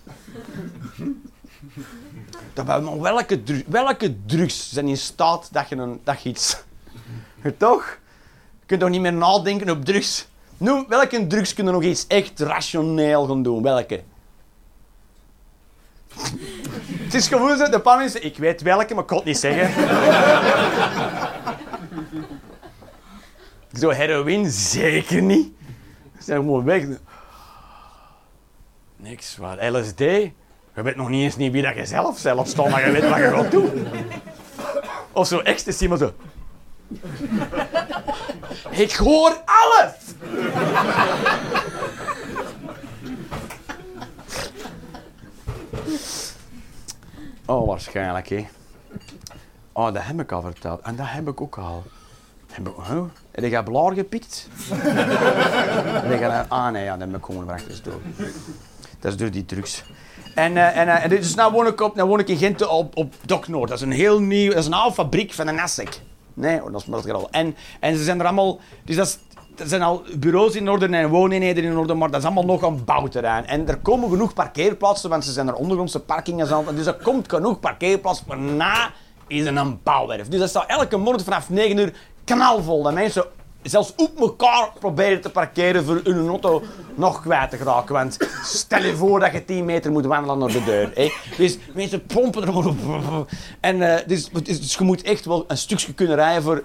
Dat, 2.54 2.66
maar 2.66 3.02
welke, 3.02 3.42
welke 3.68 4.16
drugs 4.26 4.74
zijn 4.74 4.88
in 4.88 4.98
staat 4.98 5.50
dat 5.52 5.70
je, 5.70 5.76
een, 5.76 6.02
dat 6.04 6.22
je 6.22 6.30
iets... 6.30 6.58
Toch? 7.58 7.98
Je 8.60 8.66
kunt 8.66 8.80
toch 8.80 8.90
niet 8.90 9.02
meer 9.02 9.14
nadenken 9.14 9.70
op 9.70 9.86
drugs? 9.86 10.28
Noem, 10.58 10.86
welke 10.88 11.28
drugs 11.28 11.54
kunnen 11.54 11.74
nog 11.74 11.84
iets 11.84 12.08
echt 12.08 12.40
rationeel 12.40 13.26
gaan 13.26 13.44
doen? 13.44 13.64
Welke? 13.64 14.04
Het 16.92 17.14
is 17.14 17.28
gewoon 17.28 17.58
zo, 17.58 17.70
de 17.70 17.80
paar 17.80 17.98
mensen, 17.98 18.26
ik 18.26 18.38
weet 18.38 18.62
welke, 18.62 18.94
maar 18.94 19.04
ik 19.04 19.10
kan 19.10 19.18
het 19.18 19.26
niet 19.26 19.38
zeggen. 19.38 19.84
Zo 23.74 23.90
heroïne, 23.90 24.50
zeker 24.50 25.22
niet. 25.22 25.52
Ze 26.18 26.24
zijn 26.24 26.64
weg. 26.64 26.86
Niks, 28.96 29.38
wat 29.38 29.58
LSD? 29.62 30.00
Je 30.00 30.84
weet 30.84 30.96
nog 30.96 31.10
niet 31.10 31.24
eens 31.24 31.36
niet 31.36 31.52
wie 31.52 31.62
dat 31.62 31.76
je 31.76 31.86
zelf 31.86 32.18
zelf 32.18 32.56
maar 32.56 32.86
je 32.86 32.92
weet 32.92 33.10
wat 33.10 33.18
je 33.18 33.32
gaat 33.34 33.52
doen. 33.52 33.88
Of 35.12 35.28
zo 35.28 35.40
ecstasy, 35.40 35.88
maar 35.88 35.98
zo. 35.98 36.14
Ik 38.70 38.92
hoor 38.92 39.42
alles! 39.46 39.94
Oh, 47.46 47.68
waarschijnlijk, 47.68 48.30
hè. 48.30 48.48
Oh, 49.72 49.94
dat 49.94 50.04
heb 50.04 50.20
ik 50.20 50.32
al 50.32 50.42
verteld. 50.42 50.82
En 50.82 50.96
dat 50.96 51.06
heb 51.10 51.28
ik 51.28 51.42
ook 51.42 51.58
al. 51.58 51.84
Heb 52.48 52.68
ik, 52.68 52.74
huh? 52.88 53.04
Heb 53.42 53.52
je 53.52 53.64
blaar 53.64 53.94
gepikt? 53.94 54.48
heb 56.10 56.20
je, 56.20 56.46
ah 56.48 56.72
nee, 56.72 56.84
ja, 56.84 56.98
dat 56.98 57.08
heb 57.08 57.18
ik 57.18 57.26
gewoon 57.26 57.44
erachter 57.44 57.80
door. 57.84 58.02
Dat 59.00 59.12
is 59.12 59.18
door 59.18 59.32
die 59.32 59.46
drugs. 59.46 59.84
En, 60.36 60.58
eh, 60.58 60.78
en, 60.78 60.88
eh, 60.88 61.04
en 61.04 61.10
dus 61.10 61.36
nou 61.36 61.52
woon 61.52 61.68
ik, 61.68 61.80
nou 61.80 62.10
woon 62.10 62.20
ik 62.20 62.28
in 62.28 62.38
Gent 62.38 62.68
op, 62.68 62.98
op 62.98 63.14
Dok 63.26 63.48
Noord. 63.48 63.70
Dat 63.70 63.78
is 63.78 63.84
een 63.84 63.92
heel 63.92 64.20
nieuw, 64.20 64.50
dat 64.50 64.60
is 64.60 64.66
een 64.66 64.74
oude 64.74 64.94
fabriek 64.94 65.34
van 65.34 65.48
een 65.48 65.60
Assec. 65.60 66.02
Nee, 66.34 66.60
hoor, 66.60 66.72
dat 66.72 66.82
is 66.82 66.88
maar 66.88 67.14
al. 67.14 67.28
En, 67.32 67.56
en 67.80 67.98
ze 67.98 68.04
zijn 68.04 68.20
er 68.20 68.26
allemaal, 68.26 68.60
dus 68.84 68.96
dat, 68.96 69.20
er 69.58 69.68
zijn 69.68 69.82
al 69.82 70.04
bureaus 70.20 70.56
in 70.56 70.70
orde 70.70 70.88
en 70.88 71.10
wooneenheden 71.10 71.64
in 71.64 71.78
orde, 71.78 71.94
maar 71.94 72.12
dat 72.12 72.20
is 72.20 72.26
allemaal 72.26 72.46
nog 72.46 72.62
een 72.62 72.84
bouwterrein. 72.84 73.46
En 73.46 73.68
er 73.68 73.78
komen 73.78 74.10
genoeg 74.10 74.34
parkeerplaatsen, 74.34 75.10
want 75.10 75.26
ze 75.26 75.32
zijn 75.32 75.48
er 75.48 75.54
ondergrondse 75.54 76.00
parkingen 76.00 76.52
aan. 76.52 76.76
Dus 76.76 76.86
er 76.86 76.98
komt 77.04 77.30
genoeg 77.30 77.60
parkeerplaats, 77.60 78.26
maar 78.26 78.38
na 78.38 78.92
is 79.28 79.46
een 79.46 79.80
bouwwerf. 79.84 80.28
Dus 80.28 80.40
dat 80.40 80.50
staat 80.50 80.70
elke 80.70 80.98
morgen 80.98 81.24
vanaf 81.24 81.50
9 81.50 81.78
uur 81.78 81.94
knalvol. 82.36 82.84
Dat 82.84 82.94
mensen 82.94 83.26
zelfs 83.62 83.94
op 83.96 84.20
elkaar 84.20 84.72
proberen 84.80 85.22
te 85.22 85.30
parkeren 85.30 85.86
voor 85.86 86.02
hun 86.04 86.28
auto 86.28 86.64
nog 86.96 87.22
kwijt 87.22 87.50
te 87.50 87.58
geraken. 87.58 87.94
Want 87.94 88.18
stel 88.44 88.84
je 88.84 88.96
voor 88.96 89.20
dat 89.20 89.32
je 89.32 89.46
10 89.46 89.66
meter 89.66 89.92
moet 89.92 90.06
wandelen 90.06 90.38
naar 90.38 90.52
de 90.52 90.64
deur. 90.64 90.92
Hè. 90.94 91.12
Dus 91.38 91.58
mensen 91.74 92.06
pompen 92.06 92.42
er 92.42 92.48
gewoon 92.48 93.20
op. 93.20 93.30
En, 93.60 93.82
eh, 93.82 94.08
dus, 94.08 94.30
dus, 94.30 94.62
dus 94.62 94.76
je 94.76 94.84
moet 94.84 95.02
echt 95.02 95.26
wel 95.26 95.44
een 95.48 95.58
stukje 95.58 95.94
kunnen 95.94 96.16
rijden 96.16 96.44
voor... 96.44 96.64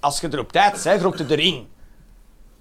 als 0.00 0.20
je 0.20 0.28
er 0.28 0.38
op 0.38 0.52
tijd 0.52 0.82
bent, 0.84 1.02
rokt 1.02 1.18
het 1.18 1.30
erin. 1.30 1.66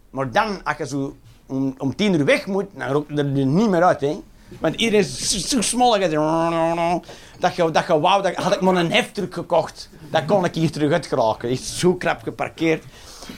Maar 0.10 0.32
dan, 0.32 0.64
als 0.64 0.78
je 0.78 0.88
zo 0.88 1.16
om, 1.48 1.76
om 1.78 1.96
tien 1.96 2.14
uur 2.14 2.26
weg 2.26 2.46
moet, 2.46 2.66
dan 2.74 2.92
rokt 2.92 3.10
het 3.10 3.20
er 3.20 3.26
niet 3.26 3.70
meer 3.70 3.84
uit. 3.84 4.02
Hè. 4.02 4.20
Want 4.60 4.76
iedereen 4.76 5.00
is 5.00 5.48
zo- 5.50 5.62
smal 5.62 5.92
dat 6.00 6.12
je, 6.12 7.00
dat 7.40 7.56
je, 7.56 7.72
dat 7.72 7.86
wou, 7.88 8.22
dat, 8.22 8.36
had 8.36 8.54
ik 8.54 8.62
maar 8.62 8.76
een 8.76 8.92
heftruck 8.92 9.34
gekocht, 9.34 9.90
dan 10.12 10.26
kon 10.26 10.46
ik 10.46 10.56
hier 10.56 10.72
terug 10.72 10.92
uit 10.92 11.06
geraken. 11.06 11.50
Is 11.50 11.80
zo 11.80 11.94
krap 11.96 12.24
geparkeerd. 12.24 12.84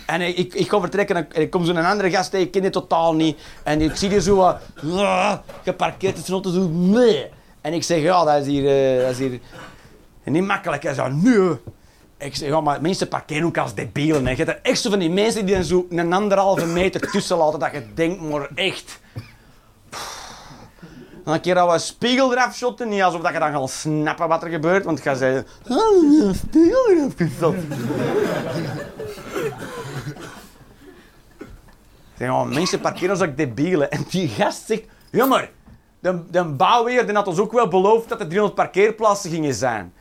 En 0.05 0.21
ik, 0.21 0.37
ik, 0.37 0.53
ik 0.53 0.69
ga 0.69 0.79
vertrekken 0.79 1.15
en 1.15 1.23
ik- 1.23 1.37
ik 1.37 1.49
kom 1.49 1.65
zo'n 1.65 1.77
andere 1.85 2.09
gast 2.09 2.31
tegen, 2.31 2.45
ik 2.45 2.51
ken 2.51 2.61
die 2.61 2.71
totaal 2.71 3.13
niet. 3.15 3.39
En 3.63 3.81
ik 3.81 3.95
zie 3.95 4.09
die 4.09 4.21
zo 4.21 4.41
ah, 4.41 5.33
geparkeerd 5.63 6.17
zijn 6.17 6.31
auto, 6.31 6.51
zo, 6.51 6.67
nee. 6.69 7.25
En 7.61 7.73
ik 7.73 7.83
zeg, 7.83 8.01
ja, 8.01 8.23
dat 8.23 8.41
is 8.41 8.47
hier, 8.47 8.95
eh, 8.97 9.01
dat 9.01 9.11
is 9.11 9.17
hier 9.17 9.39
niet 10.23 10.43
makkelijk. 10.45 10.83
Hij 10.83 10.93
zei, 10.93 11.13
nee. 11.13 11.57
Ik 12.17 12.35
zeg, 12.35 12.49
ja, 12.49 12.61
maar 12.61 12.81
mensen 12.81 13.07
parkeren 13.07 13.43
ook 13.45 13.57
als 13.57 13.73
debielen. 13.73 14.21
Je 14.23 14.29
hebt 14.35 14.49
er 14.49 14.59
echt 14.61 14.81
zo 14.81 14.89
van 14.89 14.99
die 14.99 15.09
mensen 15.09 15.45
die 15.45 15.55
dan 15.55 15.63
zo 15.63 15.85
een 15.89 16.13
anderhalve 16.13 16.65
meter 16.65 17.11
tussen 17.11 17.37
laten, 17.37 17.59
dat 17.59 17.71
je 17.71 17.83
denkt, 17.93 18.21
maar 18.21 18.49
echt... 18.55 18.99
Dan 21.29 21.37
een 21.37 21.43
keer 21.43 21.55
dat 21.55 21.67
we 21.67 21.73
een 21.73 21.79
spiegel 21.79 22.31
eraf 22.31 22.55
shotten, 22.55 22.89
niet 22.89 23.01
alsof 23.01 23.21
dat 23.21 23.33
je 23.33 23.39
dan 23.39 23.51
gaat 23.51 23.69
snappen 23.69 24.27
wat 24.27 24.43
er 24.43 24.49
gebeurt, 24.49 24.85
want 24.85 24.97
je 24.97 25.03
gaat 25.03 25.17
zeggen, 25.17 25.45
een 25.63 26.35
spiegel 26.35 26.89
eraf 26.89 27.13
geschot. 27.15 27.55
Ik 27.55 27.61
zeg, 32.15 32.27
ja, 32.27 32.43
mensen 32.43 32.79
parkeren 32.79 33.09
als 33.09 33.21
ik. 33.21 33.39
En 33.89 34.05
die 34.09 34.27
gast 34.27 34.65
zegt, 34.65 34.83
jammer, 35.11 35.51
de, 35.99 36.29
de 36.31 36.43
bouwweer 36.43 37.05
die 37.05 37.15
had 37.15 37.27
ons 37.27 37.39
ook 37.39 37.51
wel 37.51 37.67
beloofd 37.67 38.09
dat 38.09 38.19
er 38.19 38.27
300 38.27 38.55
parkeerplaatsen 38.55 39.29
gingen 39.29 39.53
zijn. 39.53 39.93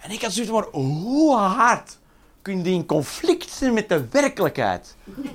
En 0.00 0.10
ik 0.10 0.22
had 0.22 0.32
zoiets 0.32 0.52
van, 0.52 0.66
hoe 0.72 1.36
hard 1.36 1.98
kun 2.42 2.64
je 2.64 2.70
in 2.70 2.86
conflict 2.86 3.50
zijn 3.50 3.74
met 3.74 3.88
de 3.88 4.06
werkelijkheid? 4.10 4.96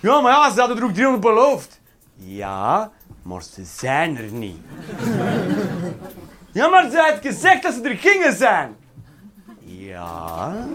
Ja, 0.00 0.20
maar 0.20 0.32
ja, 0.32 0.52
ze 0.52 0.58
hadden 0.58 0.76
er 0.76 0.84
ook 0.84 0.92
300 0.92 1.22
beloofd. 1.22 1.80
Ja, 2.16 2.90
maar 3.24 3.42
ze 3.42 3.64
zijn 3.64 4.16
er 4.16 4.32
niet. 4.32 4.58
Ja, 6.52 6.68
maar 6.68 6.90
ze 6.90 6.96
had 6.98 7.18
gezegd 7.22 7.62
dat 7.62 7.74
ze 7.74 7.80
er 7.82 7.96
gingen 7.96 8.36
zijn. 8.36 8.76
Ja, 9.58 10.66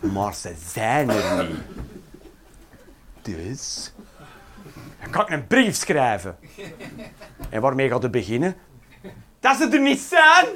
maar 0.00 0.34
ze 0.34 0.54
zijn 0.66 1.10
er 1.10 1.46
niet. 1.46 1.58
Dus, 3.22 3.92
dan 5.00 5.10
kan 5.10 5.22
ik 5.22 5.30
een 5.30 5.46
brief 5.46 5.76
schrijven. 5.76 6.36
En 7.48 7.60
waarmee 7.60 7.88
gaat 7.88 8.02
het 8.02 8.12
beginnen? 8.12 8.56
Dat 9.40 9.56
ze 9.56 9.68
er 9.68 9.80
niet 9.80 10.00
zijn? 10.00 10.46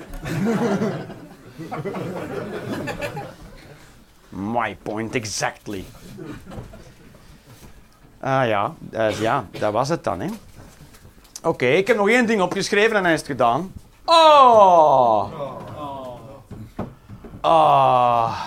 My 4.29 4.77
point 4.83 5.15
exactly. 5.15 5.85
Ah 8.21 8.47
ja, 8.47 8.75
ja, 9.21 9.47
dat 9.51 9.73
was 9.73 9.89
het 9.89 10.05
dan, 10.05 10.21
hè. 10.21 10.29
Oké, 11.43 11.67
ik 11.67 11.87
heb 11.87 11.97
nog 11.97 12.09
één 12.09 12.27
ding 12.27 12.41
opgeschreven 12.41 12.97
en 12.97 13.03
dan 13.03 13.13
is 13.13 13.19
het 13.19 13.29
gedaan. 13.29 13.73
Oh! 14.05 15.33
Ah. 17.41 18.41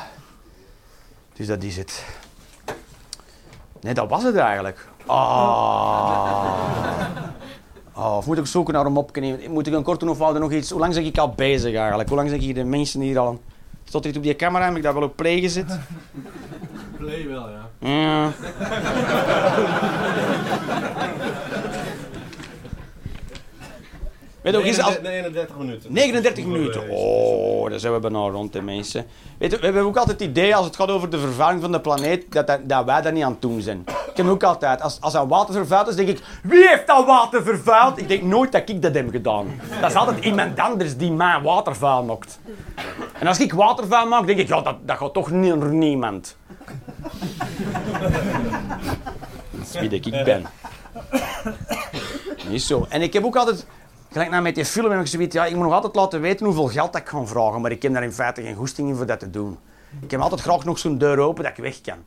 Dus 1.33 1.47
dat 1.47 1.63
is 1.63 1.77
het. 1.77 2.05
Nee, 3.81 3.93
dat 3.93 4.09
was 4.09 4.23
het 4.23 4.35
eigenlijk. 4.35 4.87
Ah. 5.05 6.53
Oh, 7.93 8.17
of 8.17 8.25
moet 8.25 8.37
ik 8.37 8.45
zoeken 8.45 8.73
naar 8.73 8.85
een 8.85 8.91
mopje? 8.91 9.49
Moet 9.49 9.67
ik 9.67 9.73
een 9.73 9.83
korte 9.83 10.09
of 10.09 10.21
oude 10.21 10.39
nog 10.39 10.51
iets? 10.51 10.69
Hoe 10.69 10.79
lang 10.79 10.93
zeg 10.93 11.03
ik 11.03 11.17
al 11.17 11.29
bezig 11.29 11.75
eigenlijk? 11.75 12.09
Hoe 12.09 12.17
lang 12.17 12.29
zeg 12.29 12.41
ik 12.41 12.55
de 12.55 12.63
mensen 12.63 13.01
hier 13.01 13.19
al... 13.19 13.41
Stond 13.83 14.03
dit 14.03 14.17
op 14.17 14.23
die 14.23 14.35
camera? 14.35 14.65
Heb 14.65 14.75
ik 14.75 14.83
daar 14.83 14.93
wel 14.93 15.03
op 15.03 15.15
play 15.15 15.39
gezet? 15.39 15.79
Play 16.97 17.27
wel, 17.27 17.49
ja. 17.49 17.69
Ja. 17.79 18.31
Weet 24.41 24.53
je 24.53 24.59
ook 24.59 24.65
eens 24.65 24.81
als... 24.81 24.99
39 25.01 25.57
minuten. 25.57 25.93
39 25.93 26.45
minuten. 26.45 26.89
Oh, 26.89 27.69
daar 27.69 27.79
zijn 27.79 27.93
we 27.93 27.99
bijna 27.99 28.17
rond, 28.17 28.53
de 28.53 28.61
mensen. 28.61 29.05
Weet 29.37 29.51
je, 29.51 29.57
we 29.57 29.63
hebben 29.63 29.83
ook 29.83 29.97
altijd 29.97 30.19
het 30.19 30.29
idee, 30.29 30.55
als 30.55 30.65
het 30.65 30.75
gaat 30.75 30.89
over 30.89 31.09
de 31.09 31.19
vervuiling 31.19 31.61
van 31.61 31.71
de 31.71 31.81
planeet, 31.81 32.31
dat, 32.31 32.47
dat, 32.47 32.59
dat 32.63 32.85
wij 32.85 33.01
daar 33.01 33.11
niet 33.11 33.23
aan 33.23 33.39
toe 33.39 33.61
zijn. 33.61 33.83
Ik 34.09 34.17
heb 34.17 34.27
ook 34.27 34.43
altijd, 34.43 34.81
als, 34.81 34.97
als 35.01 35.13
dat 35.13 35.27
water 35.27 35.53
vervuild 35.53 35.87
is, 35.87 35.95
denk 35.95 36.09
ik, 36.09 36.21
wie 36.43 36.67
heeft 36.67 36.87
dat 36.87 37.05
water 37.05 37.43
vervuild? 37.43 37.97
Ik 37.97 38.07
denk 38.07 38.23
nooit 38.23 38.51
dat 38.51 38.69
ik 38.69 38.81
dat 38.81 38.93
heb 38.93 39.09
gedaan. 39.09 39.61
Dat 39.81 39.89
is 39.89 39.95
altijd 39.95 40.25
iemand 40.25 40.59
anders 40.59 40.97
die 40.97 41.11
mijn 41.11 41.43
water 41.43 41.75
vuil 41.75 42.03
maakt. 42.03 42.39
En 43.19 43.27
als 43.27 43.39
ik 43.39 43.53
water 43.53 43.87
vuil 43.87 44.07
maak, 44.07 44.27
denk 44.27 44.39
ik, 44.39 44.47
ja, 44.47 44.61
dat, 44.61 44.75
dat 44.81 44.97
gaat 44.97 45.13
toch 45.13 45.31
niet 45.31 45.55
naar 45.55 45.73
niemand. 45.73 46.37
Dat 49.51 49.67
is 49.73 49.79
wie 49.79 49.89
dat 49.89 50.05
ik 50.05 50.23
ben. 50.23 50.45
Niet 52.49 52.61
zo. 52.61 52.85
En 52.89 53.01
ik 53.01 53.13
heb 53.13 53.23
ook 53.25 53.35
altijd, 53.35 53.65
gelijk 54.11 54.29
na 54.29 54.39
met 54.41 54.55
die 54.55 54.65
film, 54.65 54.91
heb 54.91 54.99
ik 54.99 55.07
zoiets, 55.07 55.35
ja, 55.35 55.45
ik 55.45 55.55
moet 55.55 55.63
nog 55.63 55.73
altijd 55.73 55.95
laten 55.95 56.21
weten 56.21 56.45
hoeveel 56.45 56.67
geld 56.67 56.95
ik 56.95 57.09
ga 57.09 57.25
vragen, 57.25 57.61
maar 57.61 57.71
ik 57.71 57.81
heb 57.81 57.93
daar 57.93 58.03
in 58.03 58.11
feite 58.13 58.41
geen 58.41 58.55
goesting 58.55 58.89
in 58.89 58.95
voor 58.95 59.05
dat 59.05 59.19
te 59.19 59.29
doen. 59.29 59.57
Ik 60.01 60.11
heb 60.11 60.19
altijd 60.19 60.41
graag 60.41 60.65
nog 60.65 60.79
zo'n 60.79 60.97
deur 60.97 61.19
open 61.19 61.43
dat 61.43 61.57
ik 61.57 61.63
weg 61.63 61.81
kan. 61.81 61.97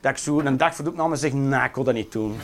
Dat 0.00 0.10
ik 0.10 0.18
zo 0.18 0.40
een 0.40 0.56
dag 0.56 0.74
voor 0.74 0.84
de 0.84 0.90
opname 0.90 1.16
zeg, 1.16 1.32
nee, 1.32 1.64
ik 1.64 1.74
wil 1.74 1.84
dat 1.84 1.94
niet 1.94 2.12
doen. 2.12 2.36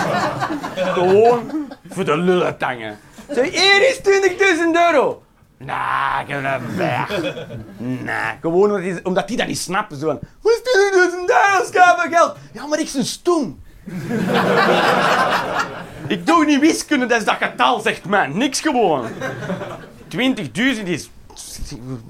Gewoon 0.96 1.68
voor 1.88 2.04
de 2.04 2.16
lulletangen. 2.16 2.98
Zeg, 3.30 3.50
hier 3.50 3.88
is 3.88 3.98
20.000 3.98 4.02
euro. 4.90 5.22
Nee, 5.58 6.22
ik 6.22 6.28
heb 6.28 6.42
dat 6.42 6.60
weg. 6.76 7.20
Nee, 7.78 8.34
gewoon 8.40 9.00
omdat 9.02 9.28
die, 9.28 9.36
dat 9.36 9.46
niet 9.46 9.58
snappen. 9.58 9.96
Zo 9.96 10.06
wat 10.06 10.52
is 10.52 10.58
20.000 10.58 10.64
euro, 10.92 11.64
schaap 11.72 12.06
geld? 12.10 12.36
Ja, 12.52 12.66
maar 12.66 12.78
ik 12.78 12.90
ben 12.92 13.04
stoem. 13.04 13.60
Ik 16.08 16.26
doe 16.26 16.44
niet 16.44 16.60
wiskunde, 16.60 17.06
dat 17.06 17.18
is 17.18 17.24
dat 17.24 17.36
getal, 17.36 17.80
zegt 17.80 18.04
man. 18.04 18.38
Niks 18.38 18.60
gewoon. 18.60 19.08
20.000 20.16 20.82
is... 20.84 21.10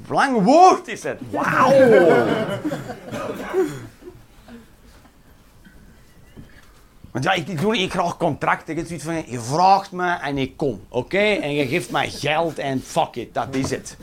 Lang 0.09 0.42
woord 0.42 0.88
is 0.88 1.03
het. 1.03 1.20
Wauw. 1.30 1.72
Want 7.11 7.28
ja, 7.28 7.32
ik 7.32 7.61
doe 7.61 7.72
niet 7.72 7.90
graag 7.90 8.16
contracten. 8.16 8.78
Ik 8.78 9.01
van, 9.01 9.24
je 9.26 9.40
vraagt 9.40 9.92
me 9.92 10.12
en 10.22 10.38
ik 10.38 10.57
kom, 10.57 10.80
oké? 10.88 11.18
En 11.18 11.55
je 11.55 11.66
geeft 11.66 11.90
mij 11.90 12.11
geld 12.11 12.59
en 12.59 12.82
fuck 12.84 13.14
it, 13.14 13.34
dat 13.34 13.47
is 13.51 13.70
het. 13.70 13.97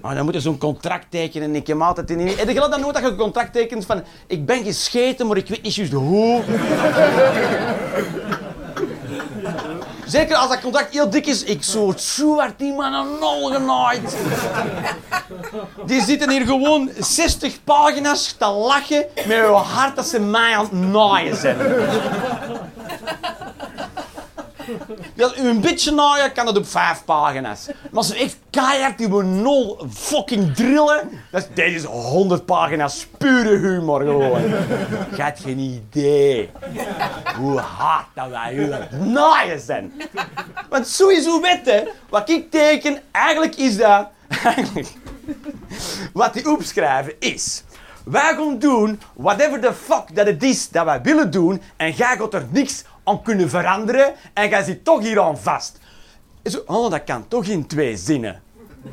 Maar 0.00 0.14
dan 0.14 0.24
moet 0.24 0.34
je 0.34 0.40
zo'n 0.40 0.58
contract 0.58 1.06
tekenen 1.08 1.48
en 1.48 1.54
ik 1.54 1.66
heb 1.66 1.80
altijd 1.80 2.10
in... 2.10 2.26
Heb 2.26 2.48
je 2.48 2.54
dat 2.54 2.80
nooit 2.80 2.94
dat 2.94 3.02
je 3.02 3.08
een 3.08 3.16
contract 3.16 3.52
tekent 3.52 3.86
van... 3.86 4.02
Ik 4.26 4.46
ben 4.46 4.64
gescheten, 4.64 5.26
maar 5.26 5.36
ik 5.36 5.48
weet 5.48 5.62
niet 5.62 5.74
juist 5.74 5.92
hoe. 5.92 6.42
Zeker 10.06 10.36
als 10.36 10.48
dat 10.48 10.60
contract 10.60 10.92
heel 10.92 11.10
dik 11.10 11.26
is. 11.26 11.42
Ik 11.42 11.62
zo 11.62 11.92
zwart 11.96 12.58
die 12.58 12.72
man 12.72 12.92
een 12.92 13.18
nul 13.20 13.52
genaaid. 13.52 14.16
Die 15.86 16.02
zitten 16.02 16.30
hier 16.30 16.46
gewoon 16.46 16.90
60 16.98 17.64
pagina's 17.64 18.34
te 18.38 18.46
lachen 18.46 19.04
met 19.26 19.40
hoe 19.40 19.56
hard 19.56 19.96
dat 19.96 20.06
ze 20.06 20.20
mij 20.20 20.56
aan 20.56 20.68
het 20.70 20.72
zijn. 21.36 21.56
Een 25.36 25.60
beetje 25.60 25.92
naaien 25.92 26.32
kan 26.32 26.46
dat 26.46 26.56
op 26.56 26.66
vijf 26.66 27.04
pagina's. 27.04 27.66
Maar 27.66 27.76
als 27.92 28.06
ze 28.06 28.16
echt 28.16 28.36
keihard 28.50 28.98
die 28.98 29.08
nul 29.08 29.86
fucking 29.92 30.54
drillen, 30.54 31.10
dat 31.30 31.42
is, 31.42 31.48
dit 31.54 31.74
is 31.74 31.84
100 31.84 32.46
pagina's 32.46 33.06
pure 33.18 33.56
humor 33.56 34.00
gewoon. 34.00 34.42
Je 35.16 35.22
hebt 35.22 35.40
geen 35.40 35.58
idee 35.58 36.50
hoe 37.36 37.58
hard 37.58 38.06
dat 38.14 38.28
wij 38.28 38.54
u 38.54 38.72
aan 38.72 39.12
naaien 39.12 39.60
zijn. 39.60 39.92
Want 40.68 40.86
sowieso 40.86 41.40
weten, 41.40 41.88
wat 42.08 42.28
ik 42.28 42.50
teken, 42.50 42.98
eigenlijk 43.10 43.54
is 43.56 43.76
dat... 43.76 44.08
Eigenlijk, 44.44 44.88
wat 46.12 46.34
die 46.34 46.50
opschrijven 46.50 47.14
is... 47.18 47.64
Wij 48.04 48.34
gaan 48.34 48.58
doen 48.58 49.00
whatever 49.14 49.60
the 49.60 49.72
fuck 49.72 50.14
dat 50.14 50.26
het 50.26 50.42
is 50.42 50.68
dat 50.68 50.84
wij 50.84 51.02
willen 51.02 51.30
doen 51.30 51.62
en 51.76 51.90
jij 51.90 52.16
gaat 52.16 52.34
er 52.34 52.46
niks 52.50 52.84
aan 53.04 53.22
kunnen 53.22 53.50
veranderen 53.50 54.14
en 54.32 54.48
jij 54.48 54.62
zit 54.62 54.84
toch 54.84 55.00
hier 55.00 55.20
aan 55.20 55.38
vast. 55.38 55.78
Zo, 56.44 56.62
oh, 56.66 56.90
dat 56.90 57.04
kan 57.04 57.28
toch 57.28 57.44
in 57.44 57.66
twee 57.66 57.96
zinnen. 57.96 58.42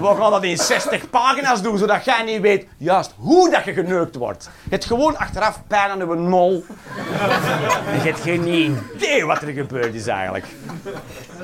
We 0.00 0.14
gaan 0.18 0.30
dat 0.30 0.44
in 0.44 0.56
60 0.56 1.10
pagina's 1.10 1.62
doen, 1.62 1.78
zodat 1.78 2.04
jij 2.04 2.22
niet 2.22 2.40
weet 2.40 2.66
juist 2.76 3.14
hoe 3.16 3.50
dat 3.50 3.64
je 3.64 3.72
geneukt 3.72 4.16
wordt. 4.16 4.44
Je 4.44 4.70
hebt 4.70 4.84
gewoon 4.84 5.16
achteraf 5.16 5.60
pijn 5.66 5.90
aan 5.90 5.98
je 5.98 6.04
mol. 6.04 6.64
En 7.88 7.94
je 7.94 8.00
hebt 8.00 8.20
geen 8.20 8.48
idee 8.48 9.26
wat 9.26 9.42
er 9.42 9.52
gebeurd 9.52 9.94
is 9.94 10.06
eigenlijk. 10.06 10.46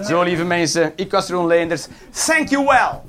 Zo, 0.05 0.23
lieve 0.23 0.45
mensen, 0.45 0.93
ik 0.97 1.11
was 1.11 1.29
Ron 1.29 1.47
Leenders. 1.47 1.87
Thank 2.27 2.49
you 2.49 2.65
well. 2.65 3.01